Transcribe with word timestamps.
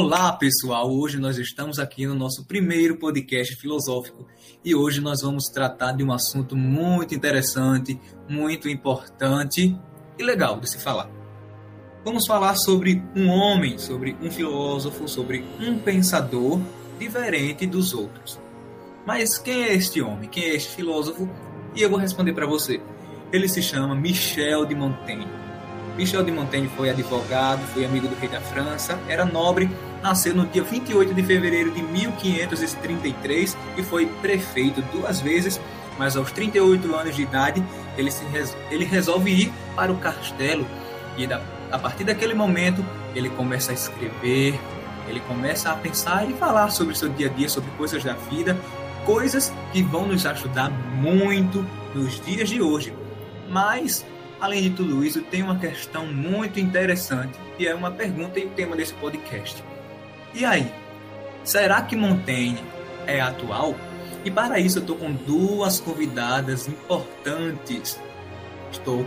Olá, 0.00 0.32
pessoal! 0.32 0.88
Hoje 0.96 1.18
nós 1.18 1.38
estamos 1.38 1.80
aqui 1.80 2.06
no 2.06 2.14
nosso 2.14 2.44
primeiro 2.44 2.96
podcast 2.98 3.56
filosófico 3.56 4.28
e 4.64 4.72
hoje 4.72 5.00
nós 5.00 5.22
vamos 5.22 5.46
tratar 5.46 5.90
de 5.90 6.04
um 6.04 6.12
assunto 6.12 6.54
muito 6.54 7.16
interessante, 7.16 8.00
muito 8.28 8.68
importante 8.68 9.76
e 10.16 10.22
legal 10.22 10.60
de 10.60 10.70
se 10.70 10.78
falar. 10.78 11.10
Vamos 12.04 12.28
falar 12.28 12.54
sobre 12.54 13.02
um 13.16 13.28
homem, 13.28 13.76
sobre 13.76 14.16
um 14.22 14.30
filósofo, 14.30 15.08
sobre 15.08 15.44
um 15.58 15.80
pensador 15.80 16.60
diferente 16.96 17.66
dos 17.66 17.92
outros. 17.92 18.40
Mas 19.04 19.36
quem 19.36 19.64
é 19.64 19.74
este 19.74 20.00
homem? 20.00 20.28
Quem 20.28 20.44
é 20.44 20.54
este 20.54 20.76
filósofo? 20.76 21.28
E 21.74 21.82
eu 21.82 21.90
vou 21.90 21.98
responder 21.98 22.34
para 22.34 22.46
você. 22.46 22.80
Ele 23.32 23.48
se 23.48 23.60
chama 23.60 23.96
Michel 23.96 24.64
de 24.64 24.76
Montaigne. 24.76 25.47
Michel 25.98 26.22
de 26.22 26.30
Montaigne 26.30 26.70
foi 26.76 26.88
advogado, 26.88 27.60
foi 27.74 27.84
amigo 27.84 28.06
do 28.06 28.14
rei 28.14 28.28
da 28.28 28.40
França, 28.40 28.96
era 29.08 29.24
nobre, 29.24 29.68
nasceu 30.00 30.32
no 30.32 30.46
dia 30.46 30.62
28 30.62 31.12
de 31.12 31.22
fevereiro 31.24 31.72
de 31.72 31.82
1533 31.82 33.56
e 33.76 33.82
foi 33.82 34.06
prefeito 34.22 34.80
duas 34.92 35.20
vezes, 35.20 35.60
mas 35.98 36.16
aos 36.16 36.30
38 36.30 36.94
anos 36.94 37.16
de 37.16 37.22
idade 37.22 37.64
ele, 37.96 38.12
se, 38.12 38.24
ele 38.70 38.84
resolve 38.84 39.28
ir 39.28 39.52
para 39.74 39.90
o 39.90 39.98
castelo 39.98 40.64
e 41.16 41.26
da, 41.26 41.42
a 41.72 41.78
partir 41.80 42.04
daquele 42.04 42.32
momento 42.32 42.84
ele 43.12 43.28
começa 43.30 43.72
a 43.72 43.74
escrever, 43.74 44.56
ele 45.08 45.18
começa 45.26 45.72
a 45.72 45.74
pensar 45.74 46.30
e 46.30 46.32
falar 46.34 46.70
sobre 46.70 46.94
seu 46.94 47.08
dia 47.08 47.26
a 47.26 47.30
dia, 47.30 47.48
sobre 47.48 47.72
coisas 47.72 48.04
da 48.04 48.12
vida, 48.12 48.56
coisas 49.04 49.52
que 49.72 49.82
vão 49.82 50.06
nos 50.06 50.24
ajudar 50.24 50.70
muito 50.70 51.66
nos 51.92 52.20
dias 52.24 52.48
de 52.48 52.62
hoje. 52.62 52.94
Mas 53.50 54.06
Além 54.40 54.62
de 54.62 54.70
tudo 54.70 55.04
isso, 55.04 55.20
tem 55.22 55.42
uma 55.42 55.58
questão 55.58 56.06
muito 56.06 56.60
interessante, 56.60 57.36
e 57.58 57.66
é 57.66 57.74
uma 57.74 57.90
pergunta 57.90 58.38
e 58.38 58.46
o 58.46 58.50
tema 58.50 58.76
desse 58.76 58.94
podcast. 58.94 59.62
E 60.32 60.44
aí, 60.44 60.70
será 61.42 61.82
que 61.82 61.96
Montaigne 61.96 62.62
é 63.06 63.20
atual? 63.20 63.74
E 64.24 64.30
para 64.30 64.60
isso 64.60 64.78
eu 64.78 64.82
estou 64.82 64.96
com 64.96 65.12
duas 65.12 65.80
convidadas 65.80 66.68
importantes. 66.68 67.98
Estou 68.70 69.04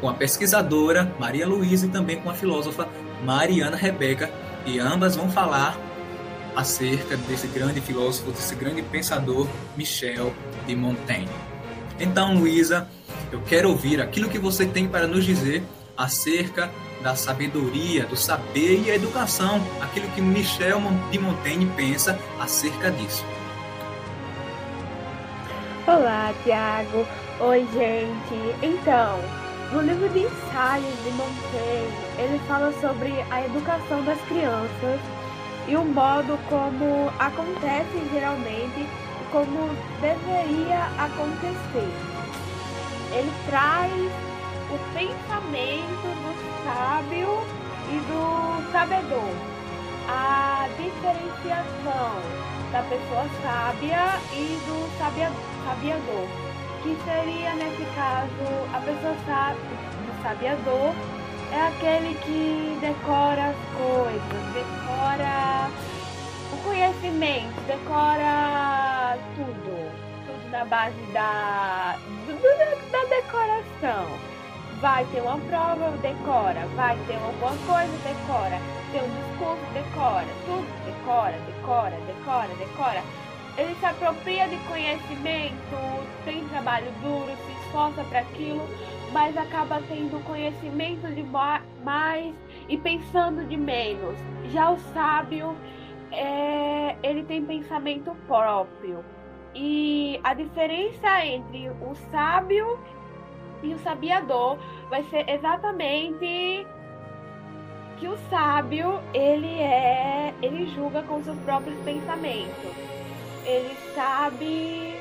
com 0.00 0.08
a 0.08 0.14
pesquisadora 0.14 1.12
Maria 1.18 1.46
Luísa 1.46 1.86
e 1.86 1.90
também 1.90 2.16
com 2.16 2.30
a 2.30 2.34
filósofa 2.34 2.88
Mariana 3.22 3.76
Rebeca, 3.76 4.30
e 4.64 4.78
ambas 4.78 5.16
vão 5.16 5.30
falar 5.30 5.78
acerca 6.56 7.16
desse 7.16 7.46
grande 7.48 7.80
filósofo, 7.80 8.30
desse 8.30 8.54
grande 8.54 8.82
pensador 8.82 9.46
Michel 9.76 10.32
de 10.66 10.74
Montaigne. 10.74 11.28
Então, 11.98 12.34
Luísa, 12.34 12.88
eu 13.32 13.40
quero 13.40 13.70
ouvir 13.70 14.00
aquilo 14.00 14.28
que 14.28 14.38
você 14.38 14.66
tem 14.66 14.86
para 14.86 15.06
nos 15.06 15.24
dizer 15.24 15.62
acerca 15.96 16.70
da 17.02 17.16
sabedoria, 17.16 18.04
do 18.04 18.14
saber 18.14 18.84
e 18.84 18.90
a 18.90 18.94
educação, 18.94 19.60
aquilo 19.80 20.06
que 20.08 20.20
Michel 20.20 20.80
de 21.10 21.18
Montaigne 21.18 21.66
pensa 21.74 22.18
acerca 22.38 22.90
disso. 22.90 23.24
Olá, 25.86 26.32
Tiago. 26.44 27.06
Oi, 27.40 27.66
gente. 27.72 28.54
Então, 28.62 29.18
no 29.72 29.80
livro 29.80 30.08
de 30.10 30.20
ensaios 30.20 31.02
de 31.02 31.10
Montaigne, 31.10 31.92
ele 32.18 32.40
fala 32.46 32.72
sobre 32.80 33.12
a 33.30 33.44
educação 33.46 34.04
das 34.04 34.20
crianças 34.28 35.00
e 35.66 35.74
o 35.74 35.84
modo 35.84 36.38
como 36.48 37.10
acontece 37.18 38.08
geralmente 38.12 38.80
e 38.80 39.32
como 39.32 39.70
deveria 40.00 40.84
acontecer 40.98 42.11
ele 43.14 43.32
traz 43.46 43.92
o 44.70 44.78
pensamento 44.94 46.08
do 46.22 46.64
sábio 46.64 47.28
e 47.90 47.98
do 48.08 48.72
sabedor, 48.72 49.34
a 50.08 50.66
diferenciação 50.78 52.42
da 52.72 52.82
pessoa 52.82 53.26
sábia 53.42 54.18
e 54.32 54.58
do 54.64 54.98
sabiador, 54.98 56.26
que 56.82 56.96
seria 57.04 57.54
nesse 57.54 57.84
caso 57.94 58.48
a 58.72 58.80
pessoa 58.80 59.14
sábia, 59.26 59.92
do 60.06 60.22
sabiador 60.22 60.94
é 61.52 61.60
aquele 61.68 62.14
que 62.14 62.78
decora 62.80 63.50
as 63.50 63.56
coisas, 63.76 64.52
decora 64.54 65.70
o 66.50 66.56
conhecimento, 66.64 67.60
decora 67.66 69.18
tudo 69.36 70.02
na 70.52 70.64
base 70.66 71.02
da, 71.12 71.98
da 72.42 73.04
decoração. 73.04 74.06
Vai 74.80 75.04
ter 75.06 75.20
uma 75.20 75.38
prova, 75.38 75.96
decora. 75.98 76.66
Vai 76.74 76.98
ter 77.06 77.14
alguma 77.14 77.56
coisa, 77.66 77.92
decora. 78.02 78.58
Tem 78.90 79.00
um 79.00 79.14
discurso, 79.14 79.64
decora. 79.72 80.26
Tudo 80.44 80.66
decora, 80.84 81.38
decora, 81.46 81.96
decora, 82.06 82.54
decora. 82.56 83.02
Ele 83.56 83.74
se 83.76 83.86
apropria 83.86 84.48
de 84.48 84.56
conhecimento, 84.66 85.76
tem 86.24 86.46
trabalho 86.48 86.90
duro, 87.02 87.30
se 87.46 87.52
esforça 87.66 88.02
para 88.04 88.20
aquilo, 88.20 88.66
mas 89.12 89.36
acaba 89.36 89.80
tendo 89.88 90.24
conhecimento 90.24 91.06
de 91.14 91.22
mais 91.84 92.34
e 92.68 92.76
pensando 92.78 93.46
de 93.46 93.56
menos. 93.56 94.18
Já 94.52 94.70
o 94.70 94.78
sábio, 94.94 95.54
é, 96.10 96.96
ele 97.02 97.22
tem 97.24 97.44
pensamento 97.44 98.16
próprio 98.26 99.04
e 99.54 100.18
a 100.22 100.34
diferença 100.34 101.24
entre 101.24 101.68
o 101.68 101.94
sábio 102.10 102.78
e 103.62 103.74
o 103.74 103.78
sabiador 103.78 104.58
vai 104.88 105.02
ser 105.04 105.28
exatamente 105.28 106.66
que 107.98 108.08
o 108.08 108.16
sábio, 108.28 109.00
ele 109.14 109.60
é, 109.60 110.34
ele 110.42 110.66
julga 110.74 111.02
com 111.04 111.22
seus 111.22 111.38
próprios 111.40 111.78
pensamentos. 111.84 112.74
Ele 113.44 113.76
sabe 113.94 114.96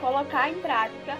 colocar 0.00 0.48
em 0.48 0.54
prática 0.60 1.18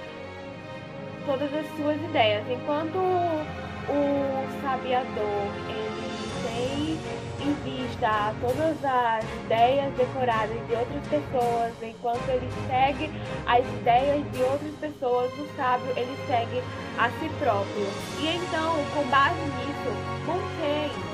todas 1.27 1.53
as 1.53 1.67
suas 1.77 1.97
ideias, 2.03 2.49
enquanto 2.51 2.97
o 2.97 4.63
sabiador, 4.63 5.51
ele 5.69 6.01
tem 6.47 7.20
em 7.43 7.55
vista 7.65 8.35
todas 8.41 8.77
as 8.85 9.25
ideias 9.45 9.93
decoradas 9.95 10.57
de 10.67 10.75
outras 10.75 11.07
pessoas, 11.09 11.73
enquanto 11.83 12.29
ele 12.29 12.49
segue 12.67 13.11
as 13.47 13.67
ideias 13.81 14.31
de 14.33 14.43
outras 14.43 14.75
pessoas, 14.75 15.33
o 15.39 15.49
sábio 15.57 15.91
ele 15.97 16.17
segue 16.27 16.63
a 16.99 17.09
si 17.11 17.29
próprio. 17.39 17.87
E 18.21 18.37
então, 18.37 18.77
com 18.95 19.05
base 19.09 19.41
nisso, 19.41 19.91
Montaigne 20.27 21.11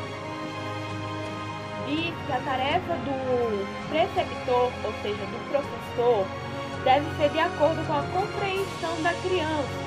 diz 1.87 2.15
que 2.27 2.33
a 2.33 2.41
tarefa 2.41 2.95
do 3.07 3.89
preceptor, 3.89 4.73
ou 4.85 4.93
seja, 5.03 5.25
do 5.27 5.51
professor, 5.51 6.27
deve 6.85 7.07
ser 7.17 7.31
de 7.31 7.39
acordo 7.39 7.87
com 7.87 7.93
a 7.93 8.03
compreensão 8.03 9.03
da 9.03 9.13
criança. 9.23 9.87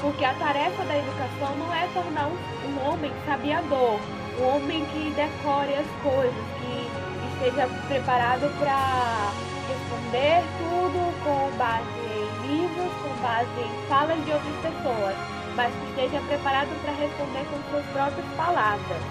Porque 0.00 0.24
a 0.24 0.34
tarefa 0.34 0.84
da 0.84 0.98
educação 0.98 1.56
não 1.56 1.74
é 1.74 1.88
tornar 1.94 2.28
um 2.28 2.88
homem 2.88 3.10
sabiador, 3.24 3.98
um 4.38 4.56
homem 4.56 4.84
que 4.86 5.10
decore 5.10 5.74
as 5.74 5.86
coisas, 6.02 6.34
que 6.58 6.86
esteja 7.34 7.68
preparado 7.88 8.50
para 8.58 9.32
responder 9.68 10.42
tudo 10.58 11.00
com 11.24 11.56
base 11.56 11.84
em 12.14 12.46
livros, 12.46 12.92
com 13.02 13.22
base 13.22 13.60
em 13.60 13.88
falas 13.88 14.24
de 14.24 14.32
outras 14.32 14.56
pessoas, 14.62 15.16
mas 15.54 15.72
que 15.74 15.86
esteja 15.90 16.20
preparado 16.26 16.68
para 16.82 16.92
responder 16.92 17.44
com 17.50 17.70
suas 17.70 17.86
próprias 17.86 18.26
palavras. 18.36 19.02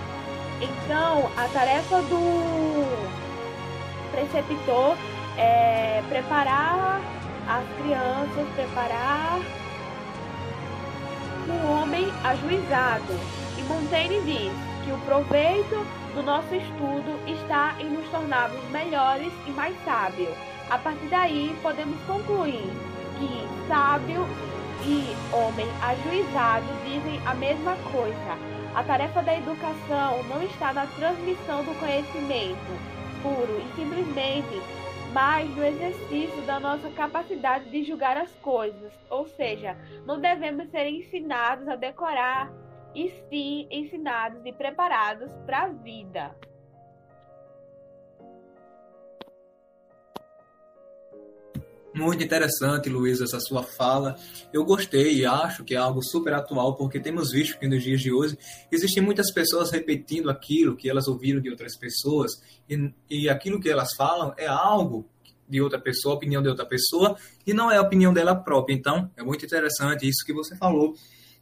Então, 0.62 1.30
a 1.36 1.48
tarefa 1.50 2.02
do 2.04 2.86
preceptor 4.12 4.96
é 5.38 6.02
preparar 6.08 7.02
as 7.48 7.66
crianças, 7.82 8.48
preparar 8.56 9.40
um 11.50 11.72
homem 11.72 12.12
ajuizado. 12.24 13.20
E 13.58 13.64
Montaigne 13.64 14.22
diz: 14.22 14.75
que 14.86 14.92
o 14.92 14.98
proveito 15.00 15.86
do 16.14 16.22
nosso 16.22 16.54
estudo 16.54 17.20
está 17.28 17.76
em 17.80 17.90
nos 17.90 18.08
tornarmos 18.10 18.64
melhores 18.70 19.34
e 19.48 19.52
mais 19.52 19.76
sábios. 19.84 20.34
A 20.70 20.78
partir 20.78 21.08
daí, 21.08 21.56
podemos 21.62 22.00
concluir 22.04 22.70
que 23.18 23.68
sábio 23.68 24.26
e 24.86 25.16
homem 25.36 25.68
ajuizado 25.82 26.66
dizem 26.86 27.20
a 27.26 27.34
mesma 27.34 27.76
coisa. 27.92 28.38
A 28.76 28.84
tarefa 28.84 29.24
da 29.24 29.36
educação 29.36 30.24
não 30.30 30.44
está 30.44 30.72
na 30.72 30.86
transmissão 30.86 31.64
do 31.64 31.74
conhecimento 31.80 32.96
puro 33.24 33.60
e 33.60 33.76
simplesmente, 33.76 34.62
mas 35.12 35.50
no 35.56 35.66
exercício 35.66 36.42
da 36.44 36.60
nossa 36.60 36.90
capacidade 36.92 37.70
de 37.72 37.84
julgar 37.84 38.18
as 38.18 38.30
coisas. 38.42 38.92
Ou 39.10 39.28
seja, 39.30 39.76
não 40.06 40.20
devemos 40.20 40.70
ser 40.70 40.88
ensinados 40.88 41.68
a 41.68 41.76
decorar 41.76 42.52
e 42.96 43.10
sim 43.30 43.68
ensinados 43.70 44.46
e 44.46 44.54
preparados 44.54 45.30
para 45.46 45.64
a 45.64 45.68
vida. 45.68 46.36
Muito 51.96 52.22
interessante, 52.22 52.90
Luiz, 52.90 53.22
essa 53.22 53.40
sua 53.40 53.64
fala. 53.64 54.18
Eu 54.52 54.66
gostei 54.66 55.20
e 55.20 55.26
acho 55.26 55.64
que 55.64 55.74
é 55.74 55.78
algo 55.78 56.04
super 56.04 56.34
atual, 56.34 56.76
porque 56.76 57.00
temos 57.00 57.32
visto 57.32 57.58
que 57.58 57.70
nos 57.70 57.82
dias 57.82 58.02
de 58.02 58.12
hoje 58.12 58.38
existem 58.70 59.02
muitas 59.02 59.32
pessoas 59.32 59.72
repetindo 59.72 60.30
aquilo 60.30 60.76
que 60.76 60.90
elas 60.90 61.08
ouviram 61.08 61.40
de 61.40 61.50
outras 61.50 61.78
pessoas, 61.78 62.34
e, 62.70 62.94
e 63.10 63.30
aquilo 63.30 63.62
que 63.62 63.70
elas 63.70 63.96
falam 63.96 64.34
é 64.38 64.46
algo 64.46 65.10
de 65.48 65.62
outra 65.62 65.80
pessoa, 65.80 66.16
opinião 66.16 66.42
de 66.42 66.50
outra 66.50 66.66
pessoa, 66.66 67.16
e 67.48 67.54
não 67.54 67.72
é 67.72 67.78
a 67.78 67.82
opinião 67.82 68.14
dela 68.14 68.36
própria. 68.36 68.74
Então, 68.74 69.10
é 69.16 69.24
muito 69.24 69.46
interessante 69.46 70.06
isso 70.06 70.26
que 70.26 70.34
você 70.34 70.54
falou. 70.58 70.96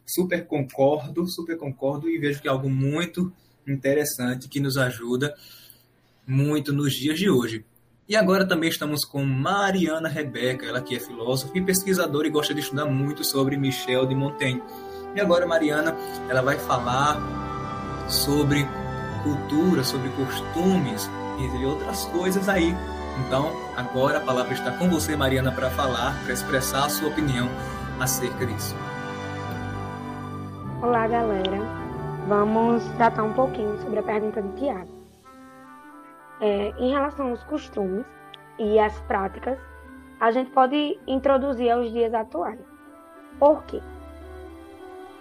Super 0.06 0.46
concordo, 0.46 1.26
super 1.26 1.56
concordo 1.56 2.08
e 2.08 2.18
vejo 2.18 2.40
que 2.40 2.48
é 2.48 2.50
algo 2.50 2.68
muito 2.68 3.32
interessante 3.66 4.48
que 4.48 4.60
nos 4.60 4.76
ajuda 4.76 5.34
muito 6.26 6.72
nos 6.72 6.92
dias 6.92 7.18
de 7.18 7.30
hoje. 7.30 7.64
E 8.06 8.16
agora 8.16 8.46
também 8.46 8.68
estamos 8.68 9.04
com 9.04 9.24
Mariana 9.24 10.08
Rebeca, 10.08 10.66
ela 10.66 10.82
que 10.82 10.94
é 10.94 11.00
filósofa 11.00 11.56
e 11.56 11.62
pesquisadora 11.62 12.26
e 12.26 12.30
gosta 12.30 12.52
de 12.52 12.60
estudar 12.60 12.84
muito 12.84 13.24
sobre 13.24 13.56
Michel 13.56 14.04
de 14.06 14.14
Montaigne. 14.14 14.62
E 15.14 15.20
agora 15.20 15.46
Mariana, 15.46 15.96
ela 16.28 16.42
vai 16.42 16.58
falar 16.58 17.18
sobre 18.10 18.66
cultura, 19.22 19.82
sobre 19.82 20.10
costumes, 20.10 21.08
entre 21.38 21.64
outras 21.64 22.04
coisas 22.06 22.46
aí. 22.46 22.74
Então, 23.26 23.50
agora 23.74 24.18
a 24.18 24.20
palavra 24.20 24.52
está 24.52 24.72
com 24.72 24.90
você, 24.90 25.16
Mariana, 25.16 25.50
para 25.52 25.70
falar, 25.70 26.22
para 26.24 26.32
expressar 26.34 26.84
a 26.84 26.88
sua 26.90 27.08
opinião 27.08 27.48
acerca 27.98 28.44
disso. 28.44 28.74
Olá, 30.84 31.06
galera. 31.06 31.56
Vamos 32.28 32.84
tratar 32.98 33.22
um 33.22 33.32
pouquinho 33.32 33.78
sobre 33.78 34.00
a 34.00 34.02
pergunta 34.02 34.42
de 34.42 34.52
Tiago. 34.58 34.90
É, 36.42 36.74
em 36.78 36.90
relação 36.90 37.30
aos 37.30 37.42
costumes 37.44 38.04
e 38.58 38.78
às 38.78 39.00
práticas, 39.00 39.58
a 40.20 40.30
gente 40.30 40.50
pode 40.50 41.00
introduzir 41.06 41.70
aos 41.70 41.90
dias 41.90 42.12
atuais. 42.12 42.60
Por 43.38 43.62
quê? 43.62 43.80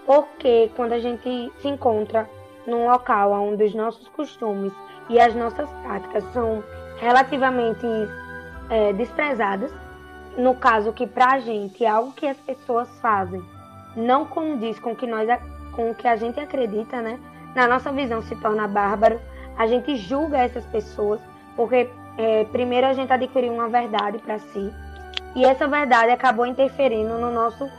Porque 0.06 0.70
quando 0.76 0.92
a 0.92 1.00
gente 1.00 1.50
se 1.60 1.70
encontra 1.70 2.30
num 2.68 2.86
local 2.86 3.32
onde 3.32 3.64
os 3.64 3.74
nossos 3.74 4.06
costumes 4.10 4.74
e 5.10 5.18
as 5.18 5.34
nossas 5.34 5.70
práticas 5.82 6.26
são 6.34 6.62
relativamente 6.98 7.88
é, 8.70 8.92
desprezadas, 8.92 9.74
no 10.38 10.56
caso 10.56 10.92
que 10.92 11.08
para 11.08 11.36
a 11.36 11.40
gente 11.40 11.86
é 11.86 11.88
algo 11.88 12.12
que 12.12 12.28
as 12.28 12.38
pessoas 12.42 12.90
fazem 13.00 13.42
não 13.96 14.26
condiz 14.26 14.80
com 14.80 14.96
que 14.96 15.06
nós 15.06 15.30
com 15.76 15.92
o 15.92 15.96
que 15.96 16.08
a 16.08 16.16
gente 16.16 16.40
acredita, 16.40 17.02
né? 17.02 17.20
Na 17.56 17.68
nossa 17.68 17.92
visão 17.92 18.22
se 18.22 18.36
torna 18.38 18.68
bárbaro 18.68 19.20
a 19.58 19.68
gente 19.68 19.96
julga 19.96 20.38
essas 20.38 20.66
pessoas, 20.66 21.20
porque 21.56 21.90
é, 22.18 22.44
primeiro 22.46 22.88
a 22.88 22.94
gente 22.94 23.12
adquiriu 23.12 23.54
uma 23.54 23.70
verdade 23.70 24.18
para 24.20 24.40
si, 24.40 24.74
e 25.36 25.46
essa 25.46 25.68
verdade 25.68 26.12
acabou 26.12 26.46
interferindo 26.46 27.18
no 27.18 27.32
nosso 27.32 27.70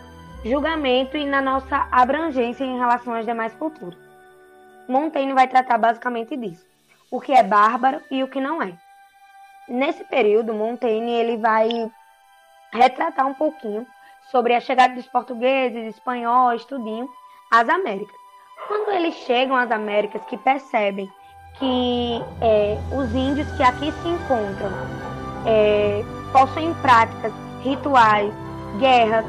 julgamento 0.44 1.16
e 1.16 1.24
na 1.24 1.40
nossa 1.40 1.88
abrangência 1.90 2.64
em 2.64 2.78
relação 2.78 3.14
às 3.14 3.24
demais 3.24 3.54
culturas. 3.54 3.98
Montaigne 4.88 5.32
vai 5.32 5.48
tratar 5.48 5.78
basicamente 5.78 6.36
disso, 6.36 6.64
o 7.10 7.20
que 7.20 7.32
é 7.32 7.42
bárbaro 7.42 8.00
e 8.10 8.22
o 8.22 8.28
que 8.28 8.40
não 8.40 8.62
é. 8.62 8.72
Nesse 9.68 10.04
período, 10.04 10.52
Montaigne 10.52 11.12
ele 11.12 11.36
vai 11.38 11.68
retratar 12.70 13.26
um 13.26 13.34
pouquinho 13.34 13.86
sobre 14.30 14.54
a 14.54 14.60
chegada 14.60 14.94
dos 14.94 15.06
portugueses, 15.06 15.94
espanhóis, 15.94 16.64
tudinho, 16.64 17.08
às 17.60 17.68
Américas. 17.68 18.16
Quando 18.66 18.90
eles 18.90 19.14
chegam 19.26 19.54
às 19.56 19.70
Américas, 19.70 20.22
que 20.24 20.36
percebem 20.36 21.10
que 21.58 22.20
é, 22.40 22.76
os 22.92 23.14
índios 23.14 23.50
que 23.52 23.62
aqui 23.62 23.92
se 23.92 24.08
encontram 24.08 24.72
é, 25.46 26.02
possuem 26.32 26.74
práticas, 26.74 27.32
rituais, 27.62 28.32
guerras 28.78 29.24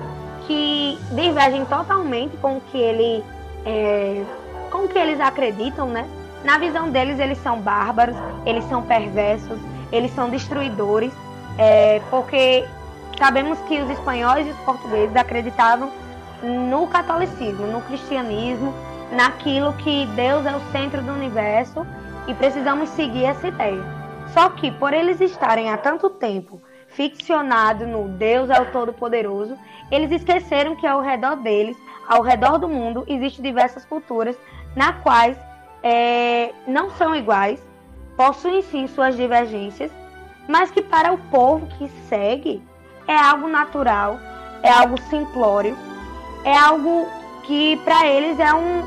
que 0.48 0.98
divergem 1.12 1.66
totalmente 1.66 2.36
com 2.38 2.58
o 2.58 2.62
que 2.62 2.78
ele 2.78 3.24
é, 3.66 4.24
com 4.72 4.88
que 4.88 4.98
eles 4.98 5.20
acreditam, 5.20 5.88
né? 5.88 6.08
Na 6.44 6.58
visão 6.58 6.90
deles, 6.90 7.20
eles 7.20 7.38
são 7.40 7.60
bárbaros, 7.60 8.16
eles 8.46 8.64
são 8.66 8.82
perversos, 8.82 9.60
eles 9.92 10.14
são 10.14 10.30
destruidores, 10.30 11.12
é, 11.58 12.02
porque 12.10 12.66
sabemos 13.18 13.60
que 13.62 13.82
os 13.82 13.90
espanhóis 13.90 14.46
e 14.46 14.52
os 14.52 14.58
portugueses 14.58 15.16
acreditavam 15.16 15.92
no 16.46 16.88
catolicismo, 16.88 17.68
no 17.68 17.82
cristianismo, 17.82 18.74
naquilo 19.12 19.74
que 19.74 20.06
Deus 20.08 20.46
é 20.46 20.56
o 20.56 20.60
centro 20.72 21.02
do 21.02 21.12
universo 21.12 21.86
e 22.28 22.34
precisamos 22.34 22.90
seguir 22.90 23.26
essa 23.26 23.48
ideia. 23.48 23.84
Só 24.34 24.50
que, 24.50 24.72
por 24.72 24.94
eles 24.94 25.22
estarem 25.22 25.70
há 25.70 25.78
tanto 25.78 26.10
tempo 26.10 26.62
ficcionados 26.90 27.88
no 27.88 28.08
Deus 28.10 28.50
é 28.50 28.60
o 28.60 28.72
Todo-Poderoso, 28.72 29.58
eles 29.92 30.12
esqueceram 30.12 30.76
que 30.76 30.88
ao 30.88 31.02
redor 31.02 31.36
deles, 31.38 31.78
ao 32.08 32.22
redor 32.22 32.58
do 32.58 32.68
mundo, 32.68 33.04
existem 33.08 33.44
diversas 33.44 33.86
culturas 33.86 34.38
na 34.76 34.94
quais 34.94 35.38
é, 35.84 36.54
não 36.68 36.90
são 36.92 37.16
iguais, 37.16 37.62
possuem 38.18 38.62
sim 38.62 38.88
suas 38.88 39.16
divergências, 39.16 39.92
mas 40.48 40.72
que 40.72 40.82
para 40.82 41.14
o 41.14 41.18
povo 41.18 41.68
que 41.78 41.88
segue 42.08 42.62
é 43.08 43.16
algo 43.16 43.48
natural, 43.48 44.20
é 44.64 44.70
algo 44.72 45.00
simplório, 45.10 45.78
é 46.46 46.56
algo 46.56 47.08
que 47.44 47.76
para 47.78 48.08
eles 48.08 48.40
é 48.40 48.54
um, 48.54 48.82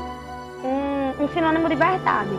um, 0.63 1.23
um 1.23 1.27
sinônimo 1.33 1.67
de 1.67 1.75
verdade. 1.75 2.31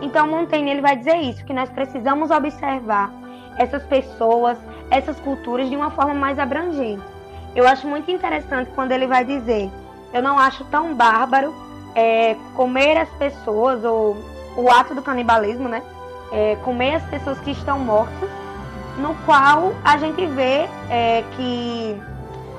Então 0.00 0.26
Montaigne 0.26 0.70
ele 0.70 0.80
vai 0.80 0.96
dizer 0.96 1.16
isso, 1.16 1.44
que 1.44 1.52
nós 1.52 1.70
precisamos 1.70 2.30
observar 2.30 3.12
essas 3.56 3.82
pessoas, 3.84 4.58
essas 4.90 5.20
culturas 5.20 5.68
de 5.68 5.76
uma 5.76 5.90
forma 5.90 6.14
mais 6.14 6.38
abrangente. 6.38 7.02
Eu 7.54 7.68
acho 7.68 7.86
muito 7.86 8.10
interessante 8.10 8.70
quando 8.74 8.92
ele 8.92 9.06
vai 9.06 9.24
dizer, 9.24 9.70
eu 10.12 10.22
não 10.22 10.38
acho 10.38 10.64
tão 10.64 10.94
bárbaro 10.94 11.54
é, 11.94 12.34
comer 12.56 12.96
as 12.96 13.10
pessoas 13.10 13.84
ou 13.84 14.16
o 14.56 14.70
ato 14.70 14.94
do 14.94 15.02
canibalismo, 15.02 15.68
né? 15.68 15.82
É, 16.32 16.56
comer 16.64 16.94
as 16.94 17.04
pessoas 17.04 17.38
que 17.40 17.50
estão 17.50 17.78
mortas, 17.78 18.30
no 18.96 19.14
qual 19.26 19.74
a 19.84 19.98
gente 19.98 20.24
vê 20.26 20.66
é, 20.88 21.22
que, 21.36 22.00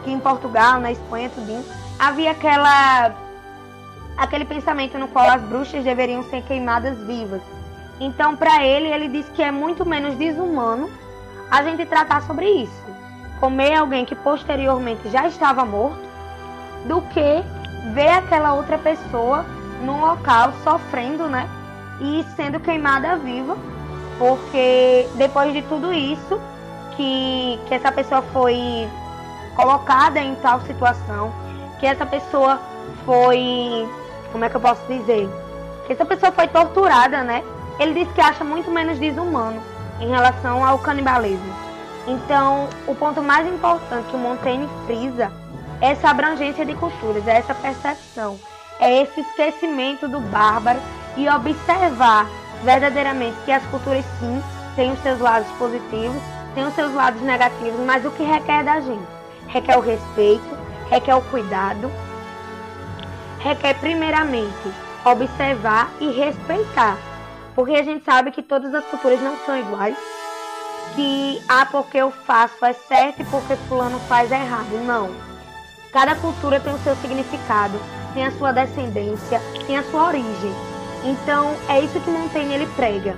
que 0.04 0.12
em 0.12 0.20
Portugal, 0.20 0.80
na 0.80 0.92
Espanha, 0.92 1.32
tudo 1.34 1.83
havia 2.08 2.32
aquela 2.32 3.14
aquele 4.18 4.46
pensamento 4.46 4.98
no 4.98 5.08
qual 5.08 5.30
as 5.30 5.42
bruxas 5.42 5.84
deveriam 5.84 6.24
ser 6.24 6.44
queimadas 6.44 6.98
vivas. 7.00 7.42
Então, 8.00 8.36
para 8.36 8.64
ele, 8.66 8.88
ele 8.88 9.08
diz 9.08 9.28
que 9.30 9.42
é 9.42 9.52
muito 9.52 9.86
menos 9.86 10.16
desumano 10.16 10.90
a 11.50 11.64
gente 11.64 11.86
tratar 11.86 12.22
sobre 12.24 12.48
isso. 12.48 12.84
Comer 13.40 13.76
alguém 13.76 14.06
que 14.06 14.16
posteriormente 14.16 15.10
já 15.10 15.28
estava 15.28 15.66
morto, 15.66 15.98
do 16.86 17.02
que 17.02 17.44
ver 17.94 18.10
aquela 18.10 18.54
outra 18.54 18.78
pessoa 18.78 19.46
num 19.82 20.00
local 20.02 20.54
sofrendo, 20.64 21.28
né? 21.28 21.50
E 22.00 22.24
sendo 22.36 22.60
queimada 22.60 23.18
viva, 23.18 23.58
porque 24.20 25.08
depois 25.16 25.54
de 25.54 25.62
tudo 25.64 25.94
isso, 25.94 26.40
que, 26.96 27.60
que 27.68 27.74
essa 27.74 27.92
pessoa 27.92 28.22
foi 28.22 28.88
colocada 29.56 30.20
em 30.20 30.36
tal 30.36 30.62
situação, 30.62 31.32
que 31.84 31.88
essa 31.88 32.06
pessoa 32.06 32.62
foi 33.06 33.86
como 34.32 34.46
é 34.46 34.50
que 34.50 34.56
eu 34.56 34.62
posso 34.62 34.82
dizer? 34.88 35.28
Que 35.86 35.92
essa 35.92 36.06
pessoa 36.06 36.32
foi 36.32 36.48
torturada, 36.48 37.24
né? 37.24 37.44
Ele 37.78 38.06
diz 38.06 38.14
que 38.14 38.22
acha 38.22 38.42
muito 38.42 38.72
menos 38.72 38.98
desumano 38.98 39.62
em 40.00 40.08
relação 40.08 40.66
ao 40.66 40.80
canibalismo. 40.80 41.54
Então, 42.08 42.70
o 42.88 42.96
ponto 42.96 43.22
mais 43.22 43.46
importante 43.46 44.08
que 44.08 44.16
o 44.16 44.20
Montaigne 44.20 44.70
frisa 44.86 45.30
é 45.82 45.92
essa 45.92 46.08
abrangência 46.08 46.66
de 46.66 46.74
culturas, 46.74 47.28
é 47.28 47.40
essa 47.40 47.54
percepção, 47.54 48.40
é 48.80 49.02
esse 49.02 49.20
esquecimento 49.20 50.08
do 50.08 50.22
bárbaro 50.22 50.80
e 51.18 51.28
observar 51.28 52.30
verdadeiramente 52.64 53.36
que 53.44 53.52
as 53.52 53.64
culturas 53.66 54.06
sim 54.22 54.42
têm 54.78 54.94
os 54.94 55.00
seus 55.00 55.20
lados 55.20 55.50
positivos, 55.60 56.22
têm 56.56 56.66
os 56.66 56.76
seus 56.76 56.94
lados 56.94 57.22
negativos, 57.22 57.82
mas 57.82 58.06
o 58.06 58.12
que 58.12 58.24
requer 58.24 58.64
da 58.64 58.80
gente? 58.80 59.06
Requer 59.48 59.78
o 59.78 59.82
respeito, 59.82 60.63
requer 60.94 61.16
o 61.16 61.22
cuidado, 61.24 61.92
requer 63.40 63.74
primeiramente 63.80 64.72
observar 65.04 65.92
e 66.00 66.12
respeitar, 66.12 66.98
porque 67.56 67.74
a 67.74 67.84
gente 67.84 68.06
sabe 68.06 68.30
que 68.30 68.44
todas 68.44 68.74
as 68.76 68.86
culturas 68.86 69.20
não 69.20 69.36
são 69.38 69.58
iguais, 69.58 69.98
que 70.96 71.42
ah, 71.50 71.66
porque 71.66 71.98
eu 71.98 72.12
faço 72.12 72.64
é 72.64 72.74
certo 72.74 73.24
e 73.24 73.26
porque 73.26 73.56
fulano 73.68 74.00
faz 74.02 74.32
é 74.32 74.36
errado. 74.36 74.86
Não. 74.86 75.10
Cada 75.92 76.16
cultura 76.16 76.60
tem 76.60 76.74
o 76.74 76.78
seu 76.80 76.96
significado, 76.98 77.80
tem 78.14 78.26
a 78.26 78.32
sua 78.32 78.52
descendência, 78.52 79.42
tem 79.66 79.78
a 79.78 79.84
sua 79.84 80.08
origem. 80.08 80.52
Então, 81.04 81.56
é 81.70 81.80
isso 81.82 82.00
que 82.00 82.10
Montaigne 82.10 82.54
ele 82.54 82.68
prega. 82.76 83.18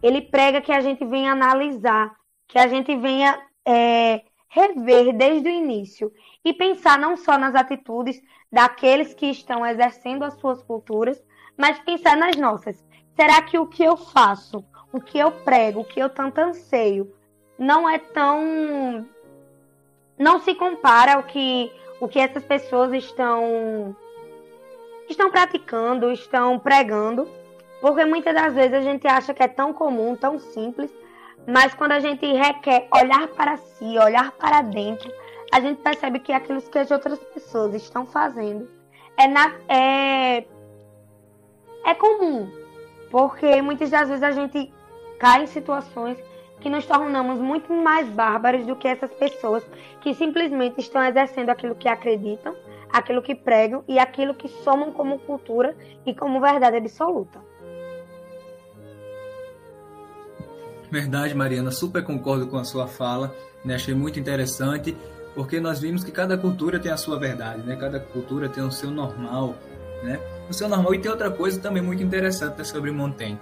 Ele 0.00 0.22
prega 0.22 0.60
que 0.60 0.72
a 0.72 0.80
gente 0.80 1.04
venha 1.04 1.32
analisar, 1.32 2.12
que 2.48 2.58
a 2.58 2.68
gente 2.68 2.94
venha 2.96 3.36
é, 3.66 4.22
rever 4.56 5.12
desde 5.14 5.48
o 5.48 5.52
início 5.52 6.10
e 6.42 6.54
pensar 6.54 6.98
não 6.98 7.14
só 7.14 7.36
nas 7.36 7.54
atitudes 7.54 8.22
daqueles 8.50 9.12
que 9.12 9.26
estão 9.26 9.66
exercendo 9.66 10.24
as 10.24 10.34
suas 10.34 10.62
culturas, 10.62 11.22
mas 11.58 11.78
pensar 11.80 12.16
nas 12.16 12.36
nossas. 12.36 12.82
Será 13.14 13.42
que 13.42 13.58
o 13.58 13.66
que 13.66 13.84
eu 13.84 13.96
faço, 13.96 14.64
o 14.90 15.00
que 15.00 15.18
eu 15.18 15.30
prego, 15.30 15.80
o 15.80 15.84
que 15.84 16.00
eu 16.00 16.08
tanto 16.08 16.38
anseio, 16.38 17.12
não 17.58 17.88
é 17.88 17.98
tão 17.98 19.06
não 20.18 20.40
se 20.40 20.54
compara 20.54 21.18
o 21.18 21.24
que, 21.24 21.70
o 22.00 22.08
que 22.08 22.18
essas 22.18 22.42
pessoas 22.42 22.90
estão, 22.94 23.94
estão 25.10 25.30
praticando, 25.30 26.10
estão 26.10 26.58
pregando, 26.58 27.28
porque 27.82 28.06
muitas 28.06 28.34
das 28.34 28.54
vezes 28.54 28.72
a 28.72 28.80
gente 28.80 29.06
acha 29.06 29.34
que 29.34 29.42
é 29.42 29.48
tão 29.48 29.74
comum, 29.74 30.16
tão 30.16 30.38
simples, 30.38 30.90
mas 31.46 31.74
quando 31.74 31.92
a 31.92 32.00
gente 32.00 32.26
requer 32.26 32.88
olhar 32.92 33.28
para 33.28 33.56
si, 33.56 33.98
olhar 33.98 34.32
para 34.32 34.62
dentro, 34.62 35.12
a 35.52 35.60
gente 35.60 35.80
percebe 35.80 36.18
que 36.18 36.32
aquilo 36.32 36.60
que 36.60 36.78
as 36.78 36.90
outras 36.90 37.18
pessoas 37.18 37.74
estão 37.74 38.04
fazendo 38.04 38.68
é, 39.16 39.28
na, 39.28 39.54
é, 39.68 40.44
é 41.84 41.94
comum. 41.94 42.50
Porque 43.10 43.62
muitas 43.62 43.90
das 43.90 44.08
vezes 44.08 44.22
a 44.22 44.32
gente 44.32 44.72
cai 45.18 45.44
em 45.44 45.46
situações 45.46 46.18
que 46.60 46.68
nos 46.68 46.84
tornamos 46.84 47.38
muito 47.38 47.72
mais 47.72 48.08
bárbaros 48.08 48.66
do 48.66 48.74
que 48.74 48.88
essas 48.88 49.12
pessoas 49.14 49.64
que 50.00 50.14
simplesmente 50.14 50.80
estão 50.80 51.02
exercendo 51.04 51.50
aquilo 51.50 51.74
que 51.74 51.88
acreditam, 51.88 52.56
aquilo 52.92 53.22
que 53.22 53.34
pregam 53.34 53.84
e 53.86 53.98
aquilo 53.98 54.34
que 54.34 54.48
somam 54.48 54.90
como 54.90 55.18
cultura 55.20 55.76
e 56.04 56.14
como 56.14 56.40
verdade 56.40 56.76
absoluta. 56.76 57.40
Verdade, 60.90 61.34
Mariana, 61.34 61.70
super 61.70 62.02
concordo 62.04 62.46
com 62.46 62.56
a 62.56 62.64
sua 62.64 62.86
fala, 62.86 63.34
né? 63.64 63.74
achei 63.74 63.94
muito 63.94 64.20
interessante, 64.20 64.96
porque 65.34 65.58
nós 65.58 65.80
vimos 65.80 66.04
que 66.04 66.12
cada 66.12 66.38
cultura 66.38 66.78
tem 66.78 66.92
a 66.92 66.96
sua 66.96 67.18
verdade, 67.18 67.62
né? 67.62 67.76
cada 67.76 67.98
cultura 67.98 68.48
tem 68.48 68.62
o 68.62 68.70
seu 68.70 68.90
normal, 68.90 69.56
né? 70.02 70.20
o 70.48 70.54
seu 70.54 70.68
normal. 70.68 70.94
E 70.94 70.98
tem 70.98 71.10
outra 71.10 71.30
coisa 71.30 71.60
também 71.60 71.82
muito 71.82 72.02
interessante 72.02 72.64
sobre 72.64 72.90
Montaigne, 72.92 73.38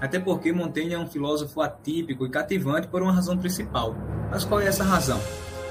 até 0.00 0.18
porque 0.18 0.52
Montaigne 0.52 0.94
é 0.94 0.98
um 0.98 1.06
filósofo 1.06 1.60
atípico 1.60 2.24
e 2.26 2.30
cativante 2.30 2.88
por 2.88 3.02
uma 3.02 3.12
razão 3.12 3.36
principal. 3.36 3.94
Mas 4.30 4.44
qual 4.44 4.60
é 4.60 4.66
essa 4.66 4.82
razão? 4.82 5.20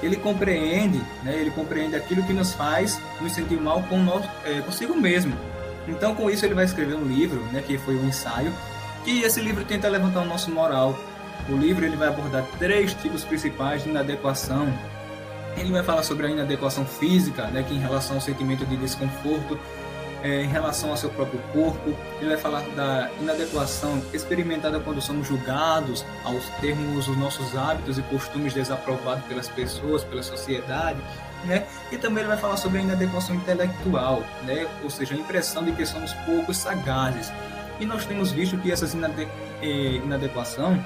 Ele 0.03 0.17
compreende, 0.17 1.00
né? 1.24 1.39
ele 1.39 1.50
compreende 1.50 1.96
aquilo 1.96 2.22
que 2.24 2.34
nos 2.34 2.53
faz 2.53 3.01
nos 3.20 3.32
sentir 3.32 3.60
mal 3.60 3.82
com 3.84 3.98
nós, 3.98 4.24
é, 4.46 4.62
consigo 4.62 4.96
mesmo. 4.96 5.36
Então, 5.88 6.15
com 6.15 6.29
isso, 6.29 6.46
ele 6.46 6.53
vai 6.53 6.65
escrever 6.65 6.96
um 6.96 7.05
livro, 7.05 7.39
né, 7.51 7.63
que 7.65 7.77
foi 7.77 7.96
um 7.96 8.08
ensaio, 8.08 8.51
que 9.03 9.22
esse 9.22 9.39
livro 9.39 9.63
tenta 9.63 9.88
levantar 9.88 10.22
o 10.22 10.25
nosso 10.25 10.50
moral, 10.51 10.98
o 11.50 11.56
livro 11.56 11.86
ele 11.86 11.96
vai 11.96 12.08
abordar 12.08 12.46
três 12.58 12.94
tipos 12.94 13.24
principais 13.24 13.84
de 13.84 13.89
inadequação. 13.89 14.68
Ele 15.58 15.72
vai 15.72 15.84
falar 15.84 16.04
sobre 16.04 16.27
a 16.27 16.30
inadequação 16.30 16.86
física, 16.86 17.48
né, 17.48 17.63
que 17.63 17.74
em 17.74 17.80
relação 17.80 18.15
ao 18.15 18.22
sentimento 18.22 18.65
de 18.65 18.75
desconforto, 18.75 19.58
é, 20.24 20.42
em 20.42 20.48
relação 20.48 20.89
ao 20.89 20.98
seu 20.98 21.10
próprio 21.12 21.39
corpo. 21.54 21.96
Ele 22.20 22.30
vai 22.30 22.38
falar 22.38 22.62
da 22.75 23.12
inadequação 23.22 24.01
experimentada 24.12 24.80
quando 24.80 25.00
somos 25.00 25.27
julgados 25.27 26.04
ao 26.24 26.34
termos 26.60 27.08
os 27.08 27.15
nossos 27.15 27.56
hábitos 27.56 28.00
e 28.00 28.01
costumes 28.01 28.54
desaprovados 28.54 29.24
pelas 29.25 29.48
pessoas, 29.48 30.04
pela 30.04 30.24
sociedade. 30.24 31.00
Né? 31.46 31.63
E 31.92 31.98
também 31.98 32.24
ele 32.24 32.30
vai 32.30 32.38
falar 32.38 32.58
sobre 32.58 32.80
a 32.80 32.82
inadequação 32.82 33.36
intelectual, 33.36 34.24
né? 34.44 34.68
ou 34.84 34.89
seja, 34.89 35.13
a 35.13 35.18
impressão 35.18 35.63
de 35.63 35.72
que 35.74 35.86
somos 35.86 36.12
poucos 36.25 36.58
sagazes. 36.58 37.32
E 37.80 37.86
nós 37.86 38.06
temos 38.06 38.32
visto 38.32 38.58
que 38.58 38.72
essa 38.72 38.86
eh, 39.62 39.68
inadequação 40.04 40.84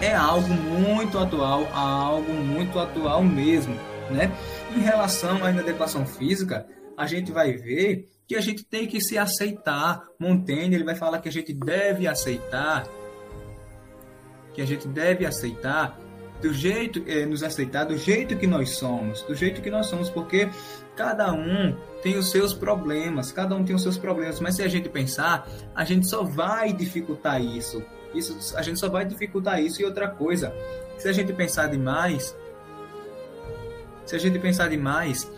é 0.00 0.14
algo 0.14 0.48
muito 0.48 1.18
atual, 1.18 1.66
algo 1.72 2.32
muito 2.32 2.78
atual 2.78 3.22
mesmo, 3.22 3.74
né? 4.10 4.30
Em 4.76 4.80
relação 4.80 5.44
à 5.44 5.50
inadequação 5.50 6.06
física, 6.06 6.66
a 6.96 7.06
gente 7.06 7.32
vai 7.32 7.52
ver 7.52 8.08
que 8.26 8.36
a 8.36 8.40
gente 8.40 8.64
tem 8.64 8.86
que 8.86 9.00
se 9.00 9.16
aceitar. 9.16 10.02
Montaigne 10.18 10.74
ele 10.74 10.84
vai 10.84 10.94
falar 10.94 11.18
que 11.18 11.28
a 11.28 11.32
gente 11.32 11.52
deve 11.52 12.06
aceitar, 12.06 12.86
que 14.52 14.60
a 14.60 14.66
gente 14.66 14.86
deve 14.86 15.24
aceitar 15.24 15.98
do 16.40 16.52
jeito, 16.52 17.02
é, 17.06 17.26
nos 17.26 17.42
aceitar 17.42 17.84
do 17.84 17.96
jeito 17.96 18.36
que 18.36 18.46
nós 18.46 18.70
somos, 18.70 19.22
do 19.22 19.34
jeito 19.34 19.60
que 19.60 19.70
nós 19.70 19.86
somos, 19.86 20.08
porque 20.08 20.48
cada 20.94 21.32
um 21.32 21.76
tem 22.02 22.16
os 22.16 22.30
seus 22.30 22.54
problemas, 22.54 23.32
cada 23.32 23.56
um 23.56 23.64
tem 23.64 23.74
os 23.74 23.82
seus 23.82 23.98
problemas, 23.98 24.38
mas 24.38 24.54
se 24.56 24.62
a 24.62 24.68
gente 24.68 24.88
pensar, 24.88 25.48
a 25.74 25.84
gente 25.84 26.06
só 26.08 26.22
vai 26.22 26.72
dificultar 26.72 27.42
isso. 27.42 27.82
Isso 28.14 28.56
a 28.56 28.62
gente 28.62 28.78
só 28.78 28.88
vai 28.88 29.04
dificultar 29.04 29.60
isso 29.62 29.80
e 29.82 29.84
outra 29.84 30.08
coisa. 30.08 30.52
Se 30.96 31.08
a 31.08 31.12
gente 31.12 31.32
pensar 31.32 31.68
demais, 31.68 32.36
se 34.04 34.16
a 34.16 34.18
gente 34.18 34.38
pensar 34.38 34.68
demais, 34.68 35.30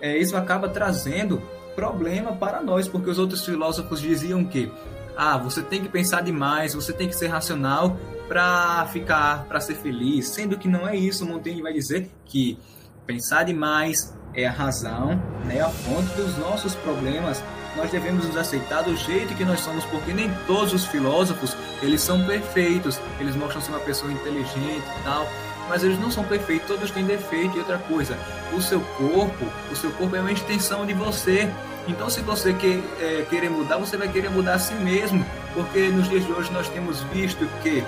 é, 0.00 0.16
isso 0.16 0.36
acaba 0.36 0.68
trazendo 0.68 1.42
problema 1.74 2.32
para 2.32 2.62
nós, 2.62 2.88
porque 2.88 3.08
os 3.08 3.18
outros 3.18 3.44
filósofos 3.44 4.00
diziam 4.00 4.44
que 4.44 4.70
ah, 5.16 5.36
você 5.36 5.62
tem 5.62 5.82
que 5.82 5.88
pensar 5.88 6.22
demais, 6.22 6.74
você 6.74 6.92
tem 6.92 7.08
que 7.08 7.16
ser 7.16 7.26
racional 7.26 7.96
para 8.28 8.86
ficar, 8.92 9.44
para 9.44 9.60
ser 9.60 9.74
feliz, 9.74 10.28
sendo 10.28 10.56
que 10.58 10.68
não 10.68 10.86
é 10.86 10.94
isso. 10.94 11.26
Montaigne 11.26 11.62
vai 11.62 11.72
dizer 11.72 12.10
que 12.24 12.58
pensar 13.06 13.44
demais 13.44 14.16
é 14.34 14.46
a 14.46 14.52
razão, 14.52 15.16
né, 15.44 15.60
a 15.60 15.68
fonte 15.68 16.14
dos 16.14 16.36
nossos 16.36 16.74
problemas 16.76 17.42
nós 17.78 17.90
devemos 17.90 18.26
nos 18.26 18.36
aceitar 18.36 18.82
do 18.82 18.94
jeito 18.96 19.34
que 19.34 19.44
nós 19.44 19.60
somos, 19.60 19.84
porque 19.84 20.12
nem 20.12 20.30
todos 20.46 20.72
os 20.72 20.84
filósofos, 20.84 21.56
eles 21.80 22.00
são 22.00 22.24
perfeitos, 22.26 23.00
eles 23.20 23.34
mostram 23.36 23.62
ser 23.62 23.70
uma 23.70 23.80
pessoa 23.80 24.12
inteligente 24.12 24.82
e 25.00 25.04
tal, 25.04 25.26
mas 25.68 25.84
eles 25.84 25.98
não 25.98 26.10
são 26.10 26.24
perfeitos, 26.24 26.66
todos 26.66 26.90
têm 26.90 27.04
defeito 27.04 27.56
e 27.56 27.60
outra 27.60 27.78
coisa, 27.78 28.18
o 28.52 28.60
seu 28.60 28.80
corpo, 28.80 29.46
o 29.70 29.76
seu 29.76 29.90
corpo 29.92 30.16
é 30.16 30.20
uma 30.20 30.32
extensão 30.32 30.84
de 30.84 30.92
você, 30.92 31.48
então 31.86 32.10
se 32.10 32.20
você 32.20 32.52
quer, 32.52 32.80
é, 33.00 33.26
querer 33.30 33.48
mudar, 33.50 33.78
você 33.78 33.96
vai 33.96 34.08
querer 34.08 34.30
mudar 34.30 34.54
a 34.54 34.58
si 34.58 34.74
mesmo, 34.74 35.24
porque 35.54 35.88
nos 35.88 36.08
dias 36.08 36.24
de 36.26 36.32
hoje 36.32 36.52
nós 36.52 36.68
temos 36.68 37.00
visto 37.04 37.48
que, 37.62 37.84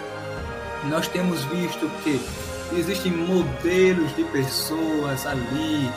nós 0.84 1.08
temos 1.08 1.44
visto 1.44 1.90
que 2.04 2.20
existem 2.72 3.12
modelos 3.12 4.14
de 4.14 4.24
pessoas 4.24 5.26
ali, 5.26 5.90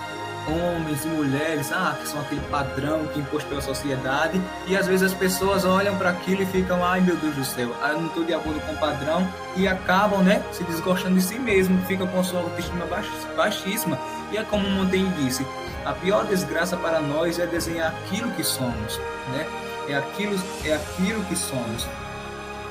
homens 0.48 1.06
e 1.06 1.08
mulheres, 1.08 1.72
ah, 1.72 1.96
que 2.00 2.08
são 2.08 2.22
aquele 2.22 2.42
padrão 2.52 3.06
que 3.08 3.20
é 3.20 3.22
imposto 3.22 3.48
pela 3.50 3.62
sociedade, 3.62 4.42
e 4.68 4.76
às 4.76 4.88
vezes 4.88 5.12
as 5.12 5.14
pessoas 5.14 5.66
olham 5.66 5.96
para 5.98 6.10
aquilo 6.10 6.44
e 6.44 6.46
ficam, 6.46 6.84
ai 6.84 7.02
meu 7.02 7.16
Deus 7.16 7.36
do 7.36 7.46
céu, 7.46 7.74
eu 7.82 8.00
não 8.00 8.08
estou 8.08 8.24
de 8.24 8.34
acordo 8.34 8.60
com 8.62 8.74
o 8.74 8.78
padrão, 8.78 9.28
e 9.56 9.68
acabam, 9.68 10.22
né, 10.22 10.44
se 10.52 10.64
desgostando 10.64 11.16
de 11.16 11.22
si 11.22 11.38
mesmo, 11.40 11.80
ficam 11.86 12.08
com 12.08 12.24
sua 12.24 12.40
autoestima 12.42 12.88
baixíssima. 13.36 13.98
E 14.32 14.38
é 14.38 14.44
como 14.44 14.68
Montaigne 14.68 15.12
disse, 15.12 15.46
a 15.86 15.94
pior 15.94 16.26
desgraça 16.26 16.76
para 16.78 17.00
nós 17.00 17.38
é 17.38 17.46
desenhar 17.46 17.94
aquilo 17.94 18.32
que 18.32 18.44
somos, 18.44 19.00
né? 19.32 19.46
É 19.88 19.96
aquilo, 19.96 20.40
é 20.66 20.74
aquilo 20.74 21.24
que 21.26 21.36
somos. 21.36 21.86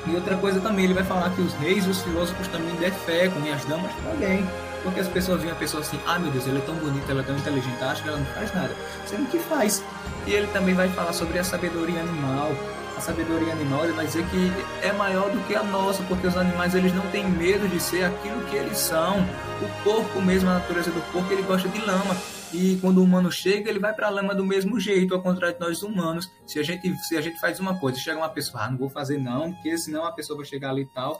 E 0.05 0.15
outra 0.15 0.35
coisa 0.35 0.59
também, 0.59 0.85
ele 0.85 0.93
vai 0.93 1.03
falar 1.03 1.29
que 1.29 1.41
os 1.41 1.53
reis 1.53 1.87
os 1.87 2.01
filósofos 2.01 2.47
também 2.47 2.75
defecam, 2.75 3.41
e 3.45 3.51
as 3.51 3.63
damas 3.65 3.91
também. 4.03 4.45
Porque 4.83 4.99
as 4.99 5.07
pessoas 5.07 5.41
veem 5.41 5.51
a 5.51 5.55
pessoa 5.55 5.81
assim, 5.81 5.99
ah 6.05 6.19
meu 6.19 6.29
Deus, 6.29 6.47
ela 6.47 6.59
é 6.59 6.61
tão 6.61 6.75
bonita, 6.75 7.11
ela 7.11 7.21
é 7.21 7.23
tão 7.23 7.35
inteligente, 7.35 7.81
acho 7.81 8.03
que 8.03 8.09
ela 8.09 8.17
não 8.17 8.25
faz 8.27 8.53
nada. 8.53 8.75
Sendo 9.05 9.29
que 9.31 9.39
faz. 9.39 9.83
E 10.27 10.33
ele 10.33 10.47
também 10.47 10.75
vai 10.75 10.89
falar 10.89 11.13
sobre 11.13 11.39
a 11.39 11.43
sabedoria 11.43 12.01
animal. 12.01 12.51
A 12.97 13.01
sabedoria 13.01 13.53
animal 13.53 13.85
ele 13.85 13.93
vai 13.93 14.05
dizer 14.05 14.25
que 14.25 14.51
é 14.81 14.91
maior 14.91 15.29
do 15.29 15.39
que 15.47 15.55
a 15.55 15.63
nossa, 15.63 16.03
porque 16.03 16.27
os 16.27 16.37
animais 16.37 16.75
eles 16.75 16.93
não 16.93 17.05
têm 17.07 17.27
medo 17.27 17.67
de 17.67 17.79
ser 17.79 18.03
aquilo 18.03 18.41
que 18.41 18.55
eles 18.55 18.77
são. 18.77 19.21
O 19.61 19.83
porco 19.83 20.21
mesmo, 20.21 20.49
a 20.49 20.55
natureza 20.55 20.91
do 20.91 21.01
porco, 21.11 21.31
ele 21.31 21.41
gosta 21.41 21.67
de 21.69 21.79
lama. 21.79 22.15
E 22.53 22.77
quando 22.79 22.99
o 22.99 23.03
humano 23.03 23.31
chega, 23.31 23.69
ele 23.69 23.79
vai 23.79 23.93
para 23.93 24.07
a 24.07 24.09
lama 24.09 24.35
do 24.35 24.45
mesmo 24.45 24.79
jeito, 24.79 25.13
ao 25.13 25.21
contrário 25.21 25.57
de 25.57 25.59
nós 25.59 25.81
humanos. 25.81 26.29
Se 26.45 26.59
a 26.59 26.63
gente, 26.63 26.95
se 26.97 27.17
a 27.17 27.21
gente 27.21 27.39
faz 27.39 27.59
uma 27.59 27.79
coisa, 27.79 27.97
chega 27.99 28.17
uma 28.17 28.29
pessoa, 28.29 28.63
ah, 28.63 28.71
não 28.71 28.77
vou 28.77 28.89
fazer 28.89 29.17
não, 29.17 29.51
porque 29.53 29.75
senão 29.77 30.05
a 30.05 30.11
pessoa 30.11 30.37
vai 30.37 30.45
chegar 30.45 30.69
ali 30.69 30.83
e 30.83 30.93
tal, 30.93 31.19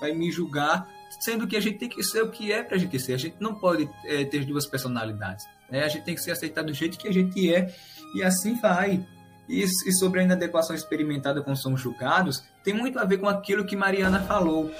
vai 0.00 0.12
me 0.12 0.30
julgar 0.30 0.88
sendo 1.20 1.46
que 1.46 1.56
a 1.56 1.60
gente 1.60 1.78
tem 1.78 1.88
que 1.88 2.02
ser 2.02 2.22
o 2.22 2.30
que 2.30 2.52
é 2.52 2.62
para 2.62 2.76
a 2.76 2.78
gente 2.78 2.98
ser. 2.98 3.14
A 3.14 3.18
gente 3.18 3.36
não 3.38 3.54
pode 3.54 3.88
é, 4.04 4.24
ter 4.24 4.44
duas 4.44 4.66
personalidades. 4.66 5.46
Né? 5.70 5.84
A 5.84 5.88
gente 5.88 6.04
tem 6.04 6.14
que 6.14 6.20
ser 6.20 6.32
aceitado 6.32 6.66
do 6.66 6.74
jeito 6.74 6.98
que 6.98 7.08
a 7.08 7.12
gente 7.12 7.52
é 7.52 7.72
e 8.14 8.22
assim 8.22 8.54
vai. 8.60 9.04
E, 9.48 9.62
e 9.62 9.92
sobre 9.92 10.20
a 10.20 10.22
inadequação 10.22 10.74
experimentada 10.74 11.42
quando 11.42 11.56
somos 11.56 11.80
julgados, 11.80 12.42
tem 12.64 12.72
muito 12.74 12.98
a 12.98 13.04
ver 13.04 13.18
com 13.18 13.28
aquilo 13.28 13.64
que 13.64 13.76
Mariana 13.76 14.20
falou. 14.20 14.70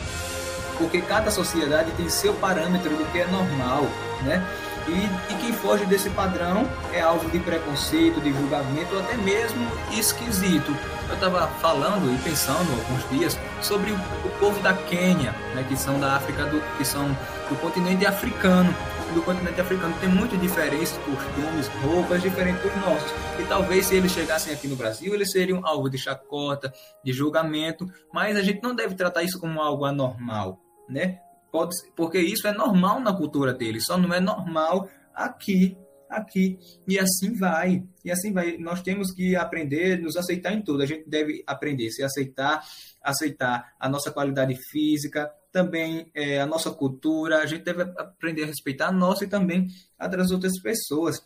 Porque 0.78 1.00
cada 1.02 1.30
sociedade 1.30 1.92
tem 1.92 2.08
seu 2.08 2.34
parâmetro 2.34 2.96
do 2.96 3.04
que 3.12 3.18
é 3.18 3.26
normal, 3.26 3.84
né? 4.24 4.42
E, 4.88 5.32
e, 5.32 5.36
quem 5.38 5.52
foge 5.52 5.84
desse 5.86 6.10
padrão 6.10 6.68
é 6.92 7.00
alvo 7.00 7.30
de 7.30 7.38
preconceito, 7.38 8.20
de 8.20 8.32
julgamento 8.32 8.94
ou 8.94 9.00
até 9.00 9.16
mesmo 9.16 9.66
esquisito. 9.92 10.76
Eu 11.08 11.14
estava 11.14 11.46
falando 11.60 12.12
e 12.12 12.18
pensando 12.18 12.70
alguns 12.72 13.08
dias 13.10 13.38
sobre 13.60 13.92
o, 13.92 13.94
o, 13.94 14.30
povo 14.40 14.60
da 14.60 14.72
Quênia, 14.74 15.32
né, 15.54 15.64
que 15.68 15.76
são 15.76 16.00
da 16.00 16.16
África, 16.16 16.46
do, 16.46 16.60
que 16.76 16.84
são 16.84 17.06
do 17.48 17.56
continente 17.60 18.04
africano. 18.06 18.74
Do 19.14 19.22
continente 19.22 19.60
africano 19.60 19.94
tem 20.00 20.08
muito 20.08 20.36
diferentes 20.38 20.98
costumes, 20.98 21.68
roupas 21.84 22.22
diferentes 22.22 22.62
dos 22.62 22.74
nossos. 22.76 23.12
E 23.38 23.44
talvez 23.44 23.86
se 23.86 23.94
eles 23.94 24.10
chegassem 24.10 24.52
aqui 24.52 24.66
no 24.66 24.74
Brasil, 24.74 25.14
eles 25.14 25.30
seriam 25.30 25.64
alvo 25.64 25.90
de 25.90 25.98
chacota, 25.98 26.72
de 27.04 27.12
julgamento, 27.12 27.86
mas 28.12 28.36
a 28.36 28.42
gente 28.42 28.62
não 28.62 28.74
deve 28.74 28.94
tratar 28.94 29.22
isso 29.22 29.38
como 29.38 29.60
algo 29.60 29.84
anormal, 29.84 30.58
né? 30.88 31.18
Pode, 31.52 31.76
porque 31.94 32.18
isso 32.18 32.48
é 32.48 32.52
normal 32.52 32.98
na 32.98 33.14
cultura 33.14 33.52
deles, 33.52 33.84
só 33.84 33.98
não 33.98 34.12
é 34.14 34.18
normal 34.18 34.88
aqui, 35.14 35.76
aqui. 36.08 36.58
E 36.88 36.98
assim 36.98 37.34
vai. 37.34 37.84
E 38.02 38.10
assim 38.10 38.32
vai. 38.32 38.56
Nós 38.56 38.80
temos 38.80 39.12
que 39.12 39.36
aprender, 39.36 40.00
nos 40.00 40.16
aceitar 40.16 40.54
em 40.54 40.62
tudo. 40.62 40.82
A 40.82 40.86
gente 40.86 41.06
deve 41.06 41.44
aprender, 41.46 41.90
se 41.90 42.02
aceitar, 42.02 42.64
aceitar 43.02 43.74
a 43.78 43.86
nossa 43.86 44.10
qualidade 44.10 44.56
física, 44.70 45.30
também 45.52 46.10
é, 46.14 46.40
a 46.40 46.46
nossa 46.46 46.70
cultura, 46.70 47.42
a 47.42 47.46
gente 47.46 47.64
deve 47.64 47.82
aprender 47.82 48.44
a 48.44 48.46
respeitar 48.46 48.88
a 48.88 48.92
nossa 48.92 49.24
e 49.24 49.28
também 49.28 49.68
a 49.98 50.08
das 50.08 50.30
outras 50.30 50.58
pessoas. 50.58 51.22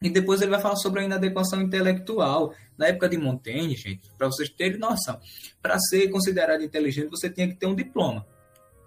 E 0.00 0.08
depois 0.08 0.40
ele 0.40 0.52
vai 0.52 0.60
falar 0.60 0.76
sobre 0.76 1.00
a 1.00 1.04
inadequação 1.04 1.60
intelectual. 1.60 2.54
Na 2.76 2.86
época 2.86 3.08
de 3.08 3.18
Montaigne, 3.18 3.74
gente, 3.74 4.08
para 4.16 4.28
vocês 4.28 4.48
terem 4.48 4.78
noção, 4.78 5.18
para 5.60 5.76
ser 5.80 6.08
considerado 6.08 6.62
inteligente, 6.62 7.10
você 7.10 7.28
tinha 7.28 7.48
que 7.48 7.56
ter 7.56 7.66
um 7.66 7.74
diploma. 7.74 8.24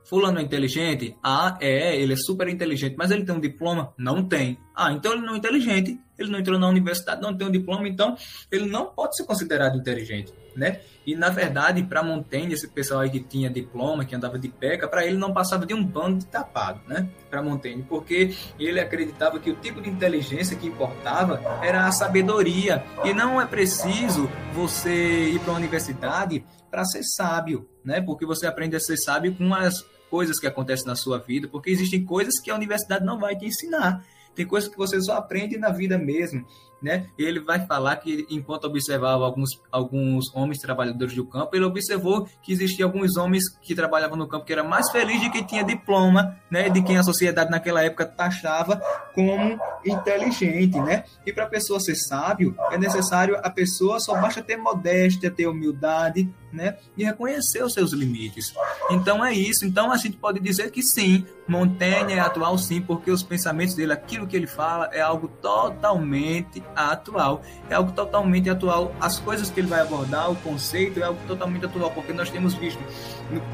Fulano 0.05 0.39
é 0.39 0.41
inteligente? 0.41 1.15
Ah, 1.23 1.57
é, 1.61 1.95
ele 1.95 2.13
é 2.13 2.17
super 2.17 2.47
inteligente, 2.47 2.95
mas 2.97 3.11
ele 3.11 3.25
tem 3.25 3.35
um 3.35 3.39
diploma? 3.39 3.93
Não 3.97 4.23
tem. 4.23 4.57
Ah, 4.75 4.91
então 4.91 5.13
ele 5.13 5.21
não 5.21 5.35
é 5.35 5.37
inteligente, 5.37 5.99
ele 6.17 6.29
não 6.29 6.39
entrou 6.39 6.59
na 6.59 6.67
universidade, 6.67 7.21
não 7.21 7.35
tem 7.35 7.47
um 7.47 7.51
diploma, 7.51 7.87
então 7.87 8.15
ele 8.51 8.65
não 8.65 8.87
pode 8.87 9.15
ser 9.15 9.25
considerado 9.25 9.77
inteligente 9.77 10.33
né? 10.55 10.79
E 11.05 11.15
na 11.15 11.29
verdade, 11.29 11.83
para 11.83 12.03
Montaigne, 12.03 12.53
esse 12.53 12.67
pessoal 12.67 13.01
aí 13.01 13.09
que 13.09 13.19
tinha 13.19 13.49
diploma, 13.49 14.05
que 14.05 14.15
andava 14.15 14.37
de 14.37 14.47
peca, 14.47 14.87
para 14.87 15.05
ele 15.05 15.17
não 15.17 15.33
passava 15.33 15.65
de 15.65 15.73
um 15.73 15.83
bando 15.83 16.19
de 16.19 16.25
tapado, 16.27 16.81
né? 16.87 17.09
Para 17.29 17.41
Montaigne, 17.41 17.83
porque 17.83 18.35
ele 18.59 18.79
acreditava 18.79 19.39
que 19.39 19.49
o 19.49 19.55
tipo 19.55 19.81
de 19.81 19.89
inteligência 19.89 20.55
que 20.55 20.67
importava 20.67 21.41
era 21.63 21.87
a 21.87 21.91
sabedoria, 21.91 22.83
e 23.03 23.13
não 23.13 23.41
é 23.41 23.45
preciso 23.45 24.29
você 24.53 25.29
ir 25.29 25.39
para 25.39 25.53
a 25.53 25.55
universidade 25.55 26.45
para 26.69 26.85
ser 26.85 27.03
sábio, 27.03 27.67
né? 27.83 28.01
Porque 28.01 28.25
você 28.25 28.45
aprende 28.45 28.75
a 28.75 28.79
ser 28.79 28.97
sábio 28.97 29.35
com 29.35 29.53
as 29.53 29.83
coisas 30.11 30.39
que 30.39 30.45
acontecem 30.45 30.85
na 30.85 30.95
sua 30.95 31.17
vida, 31.17 31.47
porque 31.47 31.71
existem 31.71 32.05
coisas 32.05 32.39
que 32.39 32.51
a 32.51 32.55
universidade 32.55 33.03
não 33.03 33.17
vai 33.17 33.35
te 33.35 33.45
ensinar. 33.45 34.05
Tem 34.35 34.45
coisas 34.45 34.69
que 34.69 34.77
você 34.77 35.01
só 35.01 35.13
aprende 35.13 35.57
na 35.57 35.69
vida 35.69 35.97
mesmo 35.97 36.45
né? 36.81 37.05
Ele 37.17 37.39
vai 37.39 37.65
falar 37.65 37.97
que 37.97 38.25
enquanto 38.29 38.65
observava 38.65 39.23
alguns, 39.23 39.61
alguns 39.71 40.33
homens 40.33 40.57
trabalhadores 40.57 41.13
do 41.13 41.25
campo, 41.25 41.55
ele 41.55 41.65
observou 41.65 42.27
que 42.41 42.51
existiam 42.51 42.89
alguns 42.89 43.15
homens 43.17 43.43
que 43.61 43.75
trabalhavam 43.75 44.17
no 44.17 44.27
campo 44.27 44.45
que 44.45 44.53
era 44.53 44.63
mais 44.63 44.89
feliz 44.91 45.21
de 45.21 45.29
quem 45.29 45.43
tinha 45.43 45.63
diploma, 45.63 46.37
né? 46.49 46.69
De 46.69 46.81
quem 46.81 46.97
a 46.97 47.03
sociedade 47.03 47.51
naquela 47.51 47.83
época 47.83 48.05
taxava 48.05 48.81
como 49.13 49.59
inteligente, 49.85 50.79
né? 50.79 51.03
E 51.25 51.31
para 51.31 51.43
a 51.43 51.49
pessoa 51.49 51.79
ser 51.79 51.95
sábio, 51.95 52.55
é 52.71 52.77
necessário 52.77 53.37
a 53.43 53.49
pessoa 53.49 53.99
só 53.99 54.19
basta 54.19 54.41
ter 54.41 54.57
modéstia, 54.57 55.29
ter 55.29 55.47
humildade, 55.47 56.33
né? 56.51 56.77
E 56.97 57.03
reconhecer 57.03 57.63
os 57.63 57.73
seus 57.73 57.91
limites. 57.93 58.53
Então 58.89 59.23
é 59.23 59.33
isso. 59.33 59.65
Então 59.65 59.91
a 59.91 59.97
gente 59.97 60.17
pode 60.17 60.39
dizer 60.39 60.71
que 60.71 60.81
sim, 60.81 61.25
Montaigne 61.47 62.13
é 62.13 62.19
atual 62.19 62.57
sim, 62.57 62.81
porque 62.81 63.11
os 63.11 63.23
pensamentos 63.23 63.75
dele, 63.75 63.93
aquilo 63.93 64.27
que 64.27 64.35
ele 64.35 64.47
fala, 64.47 64.89
é 64.93 65.01
algo 65.01 65.27
totalmente 65.27 66.63
atual. 66.75 67.41
É 67.69 67.75
algo 67.75 67.91
totalmente 67.91 68.49
atual. 68.49 68.93
As 68.99 69.19
coisas 69.19 69.49
que 69.49 69.59
ele 69.59 69.67
vai 69.67 69.81
abordar, 69.81 70.31
o 70.31 70.35
conceito, 70.37 70.99
é 70.99 71.03
algo 71.03 71.19
totalmente 71.27 71.65
atual, 71.65 71.91
porque 71.91 72.13
nós 72.13 72.29
temos 72.29 72.53
visto 72.53 72.79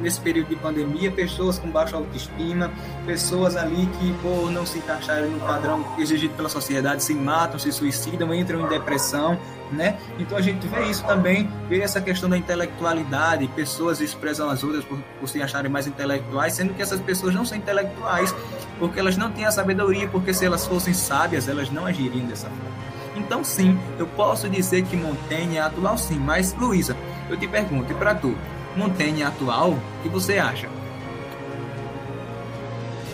nesse 0.02 0.20
período 0.20 0.50
de 0.50 0.56
pandemia 0.56 1.12
pessoas 1.12 1.60
com 1.60 1.70
baixa 1.70 1.96
autoestima, 1.96 2.72
pessoas 3.06 3.56
ali 3.56 3.88
que, 4.00 4.14
por 4.22 4.52
não 4.52 4.66
se 4.66 4.80
encaixarem 4.80 5.30
no 5.30 5.40
padrão 5.40 5.86
exigido 5.98 6.34
pela 6.36 6.50
sociedade, 6.50 7.04
se 7.04 7.14
matam, 7.14 7.60
se 7.60 7.72
suicidam, 7.72 8.34
entram 8.34 8.62
em 8.62 8.68
depressão 8.68 9.40
né? 9.72 9.98
Então 10.20 10.38
a 10.38 10.42
gente 10.42 10.68
vê 10.68 10.84
isso 10.86 11.04
também, 11.06 11.50
vê 11.68 11.82
essa 11.82 12.00
questão 12.02 12.30
da 12.30 12.38
intelectualidade, 12.38 13.48
pessoas 13.50 14.00
desprezam 14.00 14.50
as 14.50 14.64
outras 14.64 14.84
por, 14.86 15.00
por 15.20 15.28
se 15.28 15.42
acharem 15.42 15.72
mais 15.72 15.88
intelectuais, 15.88 16.54
sendo 16.54 16.74
que 16.74 16.82
essas 16.82 17.00
pessoas 17.02 17.34
não 17.34 17.46
são 17.46 17.58
intelectuais, 17.58 18.34
porque 18.80 19.00
elas 19.00 19.18
não 19.18 19.32
têm 19.32 19.46
a 19.46 19.52
sabedoria, 19.52 20.08
porque 20.08 20.34
se 20.34 20.46
elas 20.46 20.66
fossem 20.66 20.94
sábias, 20.94 21.48
elas 21.48 21.70
não 21.70 21.86
agiriam 21.86 22.26
dessa 22.26 22.48
forma. 22.48 22.78
Então 23.16 23.44
sim, 23.44 23.78
eu 23.98 24.08
posso 24.08 24.50
dizer 24.50 24.84
que 24.84 24.96
Montaigne 24.96 25.58
é 25.58 25.62
atual 25.62 25.98
sim, 25.98 26.20
mas 26.20 26.54
Luísa, 26.54 26.96
eu 27.30 27.38
te 27.38 27.48
pergunto, 27.48 27.92
e 27.92 27.96
para 27.96 28.14
tu, 28.14 28.36
Montaigne 28.76 29.24
é 29.24 29.26
atual? 29.26 29.72
O 29.72 30.04
que 30.04 30.10
você 30.10 30.38
acha? 30.38 30.70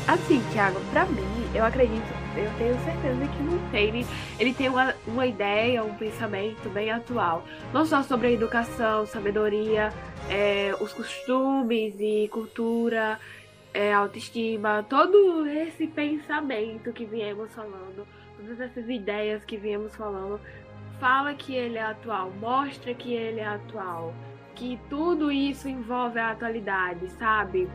Assim, 0.05 0.43
Thiago, 0.51 0.81
para 0.91 1.05
mim, 1.05 1.45
eu 1.55 1.65
acredito, 1.65 2.22
eu 2.35 2.51
tenho 2.57 2.77
certeza 2.79 3.27
que 3.27 3.43
Montaigne, 3.43 4.05
ele 4.39 4.53
tem 4.53 4.69
uma, 4.69 4.93
uma 5.05 5.25
ideia, 5.25 5.83
um 5.83 5.93
pensamento 5.95 6.69
bem 6.69 6.91
atual. 6.91 7.43
Não 7.71 7.85
só 7.85 8.01
sobre 8.03 8.27
a 8.27 8.31
educação, 8.31 9.05
sabedoria, 9.05 9.91
é, 10.29 10.75
os 10.79 10.93
costumes 10.93 11.95
e 11.99 12.27
cultura, 12.31 13.19
é, 13.73 13.93
autoestima, 13.93 14.85
todo 14.87 15.45
esse 15.47 15.87
pensamento 15.87 16.93
que 16.93 17.05
viemos 17.05 17.53
falando, 17.53 18.07
todas 18.37 18.59
essas 18.59 18.87
ideias 18.89 19.43
que 19.43 19.57
viemos 19.57 19.95
falando, 19.95 20.39
fala 20.99 21.33
que 21.33 21.55
ele 21.55 21.77
é 21.77 21.83
atual, 21.83 22.31
mostra 22.39 22.93
que 22.93 23.13
ele 23.13 23.39
é 23.39 23.47
atual, 23.47 24.13
que 24.55 24.79
tudo 24.89 25.31
isso 25.31 25.67
envolve 25.67 26.19
a 26.19 26.31
atualidade, 26.31 27.09
sabe? 27.11 27.67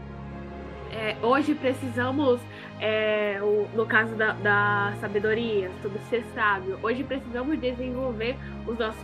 É, 0.93 1.17
hoje 1.23 1.55
precisamos, 1.55 2.41
é, 2.81 3.39
o, 3.43 3.69
no 3.75 3.87
caso 3.87 4.15
da, 4.15 4.33
da, 4.33 4.95
sabedoria, 5.01 5.71
sobre 5.83 5.99
ser 6.11 6.25
sábio, 6.35 6.79
hoje 6.83 7.03
precisamos 7.03 7.59
desenvolver 7.59 8.37
os 8.67 8.79
nossos, 8.79 9.03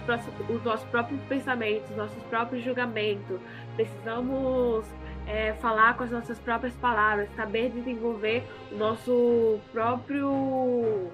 os 0.48 0.62
nossos 0.64 0.88
próprios 0.88 1.20
pensamentos, 1.22 1.90
os 1.90 1.96
nossos 1.96 2.22
próprios 2.24 2.62
julgamentos, 2.64 3.40
precisamos 3.74 4.84
é, 5.26 5.54
falar 5.54 5.96
com 5.96 6.04
as 6.04 6.10
nossas 6.10 6.38
próprias 6.38 6.74
palavras, 6.76 7.28
saber 7.34 7.70
desenvolver 7.70 8.44
o 8.70 8.76
nosso 8.76 9.58
próprio. 9.72 11.10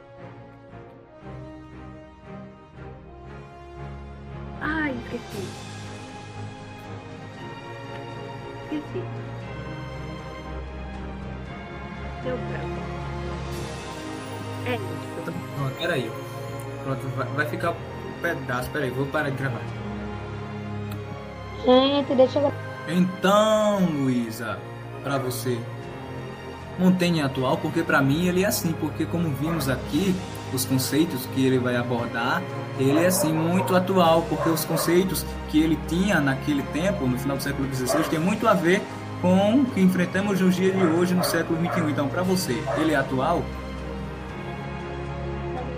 Ai, 4.60 4.92
esqueci. 4.92 5.70
Esqueci. 8.64 9.39
Deu 12.22 12.36
branco. 12.36 12.80
É 14.66 14.74
isso. 14.74 15.32
Pronto, 15.56 15.74
peraí. 15.78 16.10
Pronto, 16.84 17.08
vai, 17.16 17.26
vai 17.28 17.46
ficar 17.46 17.70
um 17.70 17.76
pedaço. 18.20 18.70
Peraí, 18.70 18.90
vou 18.90 19.06
parar 19.06 19.30
de 19.30 19.36
gravar. 19.36 19.60
Gente, 21.64 22.14
deixa 22.14 22.38
eu. 22.38 22.52
Então, 22.88 23.84
Luísa, 23.86 24.58
para 25.02 25.18
você, 25.18 25.58
Montaigne 26.78 27.22
atual, 27.22 27.56
porque 27.58 27.82
para 27.82 28.00
mim 28.00 28.26
ele 28.26 28.42
é 28.42 28.46
assim, 28.46 28.72
porque 28.72 29.04
como 29.04 29.28
vimos 29.30 29.68
aqui, 29.68 30.14
os 30.52 30.64
conceitos 30.64 31.26
que 31.26 31.44
ele 31.44 31.58
vai 31.58 31.76
abordar, 31.76 32.42
ele 32.78 32.98
é 32.98 33.06
assim 33.06 33.32
muito 33.32 33.76
atual, 33.76 34.22
porque 34.28 34.48
os 34.48 34.64
conceitos 34.64 35.24
que 35.50 35.60
ele 35.62 35.78
tinha 35.86 36.20
naquele 36.20 36.62
tempo, 36.64 37.06
no 37.06 37.18
final 37.18 37.36
do 37.36 37.42
século 37.42 37.72
XVI, 37.72 38.02
tem 38.08 38.18
muito 38.18 38.48
a 38.48 38.54
ver 38.54 38.82
com 39.20 39.60
o 39.60 39.66
que 39.66 39.80
enfrentamos 39.80 40.40
nos 40.40 40.56
dias 40.56 40.74
de 40.74 40.84
hoje, 40.84 41.14
no 41.14 41.24
século 41.24 41.58
XXI. 41.58 41.90
Então, 41.90 42.08
para 42.08 42.22
você, 42.22 42.62
ele 42.78 42.92
é 42.92 42.96
atual? 42.96 43.42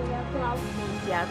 Ele 0.02 0.12
é. 1.12 1.26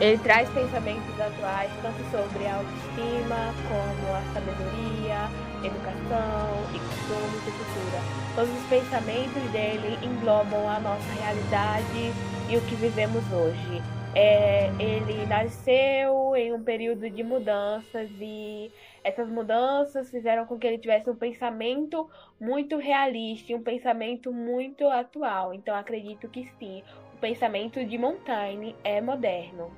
Ele 0.00 0.18
traz 0.18 0.48
pensamentos 0.50 1.20
atuais, 1.20 1.70
tanto 1.82 1.98
sobre 2.10 2.46
a 2.46 2.56
autoestima, 2.56 3.54
como 3.68 4.14
a 4.14 4.22
sabedoria, 4.34 5.28
educação 5.64 6.50
e 6.74 6.78
costumes 6.78 7.42
e 7.46 7.50
cultura. 7.50 8.02
Todos 8.34 8.50
os 8.50 8.68
pensamentos 8.68 9.42
dele 9.50 9.98
englobam 10.02 10.68
a 10.68 10.78
nossa 10.78 11.12
realidade 11.20 12.12
e 12.48 12.56
o 12.56 12.60
que 12.62 12.74
vivemos 12.76 13.24
hoje. 13.32 13.82
É, 14.14 14.70
ele 14.78 15.26
nasceu 15.26 16.34
em 16.36 16.52
um 16.52 16.62
período 16.62 17.10
de 17.10 17.22
mudanças 17.22 18.08
e 18.18 18.70
essas 19.06 19.28
mudanças 19.28 20.10
fizeram 20.10 20.44
com 20.46 20.58
que 20.58 20.66
ele 20.66 20.78
tivesse 20.78 21.08
um 21.08 21.14
pensamento 21.14 22.10
muito 22.40 22.76
realista, 22.76 23.54
um 23.54 23.62
pensamento 23.62 24.32
muito 24.32 24.84
atual. 24.88 25.54
Então 25.54 25.76
acredito 25.76 26.28
que 26.28 26.50
sim, 26.58 26.82
o 27.14 27.18
pensamento 27.18 27.84
de 27.84 27.96
Montaigne 27.96 28.74
é 28.82 29.00
moderno. 29.00 29.70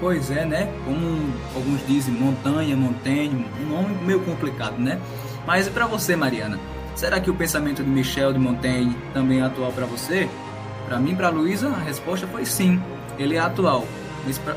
Pois 0.00 0.28
é, 0.30 0.44
né? 0.44 0.66
Como 0.84 0.98
alguns 1.54 1.86
dizem, 1.86 2.14
montanha, 2.14 2.76
Montaigne, 2.76 3.46
um 3.60 3.66
nome 3.66 3.94
meio 4.04 4.24
complicado, 4.24 4.78
né? 4.78 5.00
Mas 5.46 5.68
e 5.68 5.70
para 5.70 5.86
você, 5.86 6.16
Mariana? 6.16 6.58
Será 6.96 7.20
que 7.20 7.30
o 7.30 7.34
pensamento 7.34 7.84
de 7.84 7.88
Michel 7.88 8.32
de 8.32 8.40
Montaigne 8.40 8.96
também 9.14 9.38
é 9.38 9.42
atual 9.42 9.70
para 9.72 9.86
você? 9.86 10.28
Para 10.84 10.98
mim, 10.98 11.14
para 11.14 11.28
Luísa, 11.28 11.68
a 11.68 11.78
resposta 11.78 12.26
foi 12.26 12.44
sim. 12.44 12.80
Ele 13.16 13.36
é 13.36 13.38
atual. 13.38 13.84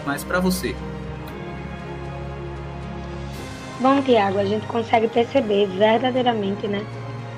Mas 0.05 0.23
para 0.23 0.39
você? 0.39 0.75
Bom, 3.81 3.99
Tiago, 4.03 4.37
a 4.37 4.45
gente 4.45 4.67
consegue 4.67 5.07
perceber 5.07 5.65
verdadeiramente, 5.65 6.67
né, 6.67 6.85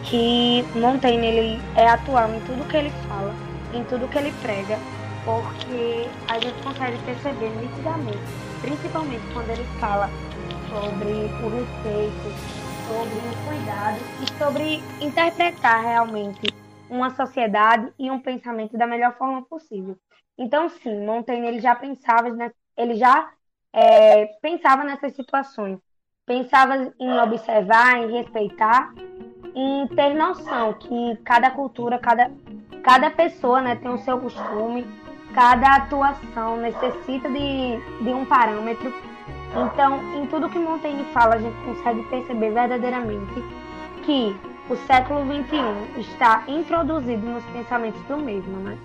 que 0.03 0.61
Montaigne 0.77 1.25
ele 1.25 1.61
é 1.77 1.87
atual 1.87 2.33
em 2.33 2.39
tudo 2.41 2.67
que 2.67 2.75
ele 2.75 2.89
fala, 2.89 3.33
em 3.73 3.81
tudo 3.85 4.09
que 4.09 4.17
ele 4.17 4.33
prega, 4.41 4.77
porque 5.23 6.05
a 6.27 6.37
gente 6.41 6.61
consegue 6.61 6.97
perceber 7.05 7.49
nitidamente, 7.49 8.19
principalmente 8.61 9.23
quando 9.33 9.51
ele 9.51 9.63
fala 9.79 10.09
sobre 10.67 11.13
o 11.13 11.49
respeito, 11.49 12.27
sobre 12.89 13.19
o 13.23 13.33
cuidado 13.47 13.99
e 14.21 14.37
sobre 14.37 14.83
interpretar 15.01 15.81
realmente 15.81 16.53
uma 16.89 17.09
sociedade 17.11 17.89
e 17.97 18.11
um 18.11 18.19
pensamento 18.19 18.77
da 18.77 18.85
melhor 18.85 19.17
forma 19.17 19.43
possível. 19.43 19.97
Então, 20.37 20.67
sim, 20.67 21.05
Montaigne 21.05 21.47
ele 21.47 21.61
já 21.61 21.73
pensava, 21.73 22.27
ele 22.75 22.95
já 22.95 23.31
é, 23.71 24.25
pensava 24.41 24.83
nessas 24.83 25.15
situações. 25.15 25.79
Pensava 26.25 26.93
em 26.99 27.19
observar, 27.19 27.97
em 27.97 28.11
respeitar, 28.11 28.93
em 29.55 29.87
ter 29.87 30.13
noção 30.13 30.73
que 30.73 31.17
cada 31.23 31.51
cultura, 31.51 31.99
cada, 31.99 32.31
cada 32.81 33.11
pessoa 33.11 33.61
né, 33.61 33.75
tem 33.75 33.91
o 33.91 33.97
seu 33.99 34.17
costume, 34.19 34.87
cada 35.33 35.75
atuação 35.75 36.57
necessita 36.57 37.29
de, 37.29 37.77
de 38.03 38.09
um 38.09 38.25
parâmetro. 38.25 38.93
Então, 39.55 39.99
em 40.15 40.25
tudo 40.27 40.49
que 40.49 40.57
Montaigne 40.57 41.03
fala, 41.13 41.35
a 41.35 41.39
gente 41.39 41.55
consegue 41.63 42.01
perceber 42.03 42.51
verdadeiramente 42.51 43.43
que 44.03 44.35
o 44.69 44.75
século 44.87 45.21
XXI 45.25 46.01
está 46.01 46.43
introduzido 46.47 47.25
nos 47.27 47.43
pensamentos 47.45 48.01
do 48.03 48.17
mesmo, 48.17 48.57
né? 48.57 48.77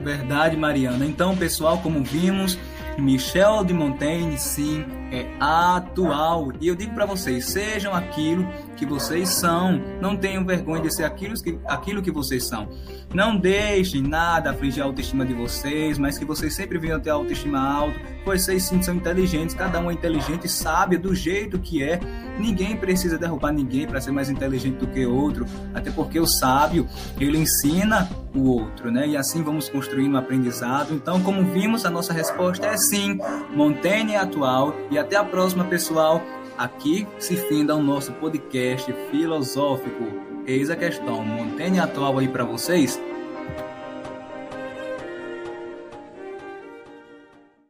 Verdade, 0.00 0.56
Mariana. 0.56 1.04
Então, 1.04 1.36
pessoal, 1.36 1.78
como 1.78 2.04
vimos, 2.04 2.56
Michel 2.98 3.64
de 3.64 3.72
Montaigne, 3.72 4.36
sim, 4.38 4.84
é 5.10 5.26
atual. 5.40 6.52
E 6.60 6.68
eu 6.68 6.74
digo 6.74 6.94
para 6.94 7.06
vocês, 7.06 7.46
sejam 7.46 7.94
aquilo 7.94 8.46
que 8.76 8.86
vocês 8.86 9.28
são. 9.28 9.80
Não 10.00 10.16
tenham 10.16 10.44
vergonha 10.44 10.82
de 10.82 10.94
ser 10.94 11.04
aquilo 11.04 11.34
que, 11.34 11.58
aquilo 11.66 12.02
que 12.02 12.10
vocês 12.10 12.44
são. 12.44 12.68
Não 13.12 13.36
deixem 13.36 14.02
nada 14.02 14.50
afligir 14.50 14.82
a 14.82 14.86
autoestima 14.86 15.24
de 15.24 15.32
vocês, 15.32 15.98
mas 15.98 16.18
que 16.18 16.24
vocês 16.24 16.54
sempre 16.54 16.78
venham 16.78 17.00
ter 17.00 17.10
a 17.10 17.14
autoestima 17.14 17.58
alta, 17.58 17.98
pois 18.24 18.42
vocês 18.42 18.64
sim 18.64 18.82
são 18.82 18.94
inteligentes, 18.94 19.54
cada 19.54 19.80
um 19.80 19.90
é 19.90 19.94
inteligente 19.94 20.44
e 20.44 20.48
sábio 20.48 20.98
do 20.98 21.14
jeito 21.14 21.58
que 21.58 21.82
é. 21.82 21.98
Ninguém 22.38 22.76
precisa 22.76 23.18
derrubar 23.18 23.52
ninguém 23.52 23.86
para 23.86 24.00
ser 24.00 24.12
mais 24.12 24.28
inteligente 24.28 24.76
do 24.76 24.86
que 24.86 25.06
outro, 25.06 25.46
até 25.74 25.90
porque 25.90 26.20
o 26.20 26.26
sábio, 26.26 26.86
ele 27.18 27.38
ensina 27.38 28.08
o 28.34 28.50
outro, 28.50 28.90
né? 28.90 29.08
E 29.08 29.16
assim 29.16 29.42
vamos 29.42 29.68
construindo 29.68 30.14
um 30.14 30.18
aprendizado. 30.18 30.94
Então, 30.94 31.20
como 31.22 31.42
vimos, 31.44 31.84
a 31.84 31.90
nossa 31.90 32.12
resposta 32.12 32.66
é 32.66 32.76
sim. 32.76 33.18
Montaigne 33.54 34.12
é 34.12 34.18
atual 34.18 34.74
e 34.90 34.97
até 34.98 35.16
a 35.16 35.24
próxima, 35.24 35.64
pessoal. 35.64 36.22
Aqui 36.56 37.06
se 37.18 37.36
finda 37.36 37.74
o 37.76 37.82
nosso 37.82 38.12
podcast 38.14 38.92
filosófico. 39.10 40.04
Eis 40.46 40.70
a 40.70 40.76
questão, 40.76 41.24
Montaigne 41.24 41.78
atual 41.78 42.18
aí 42.18 42.26
para 42.26 42.44
vocês? 42.44 43.00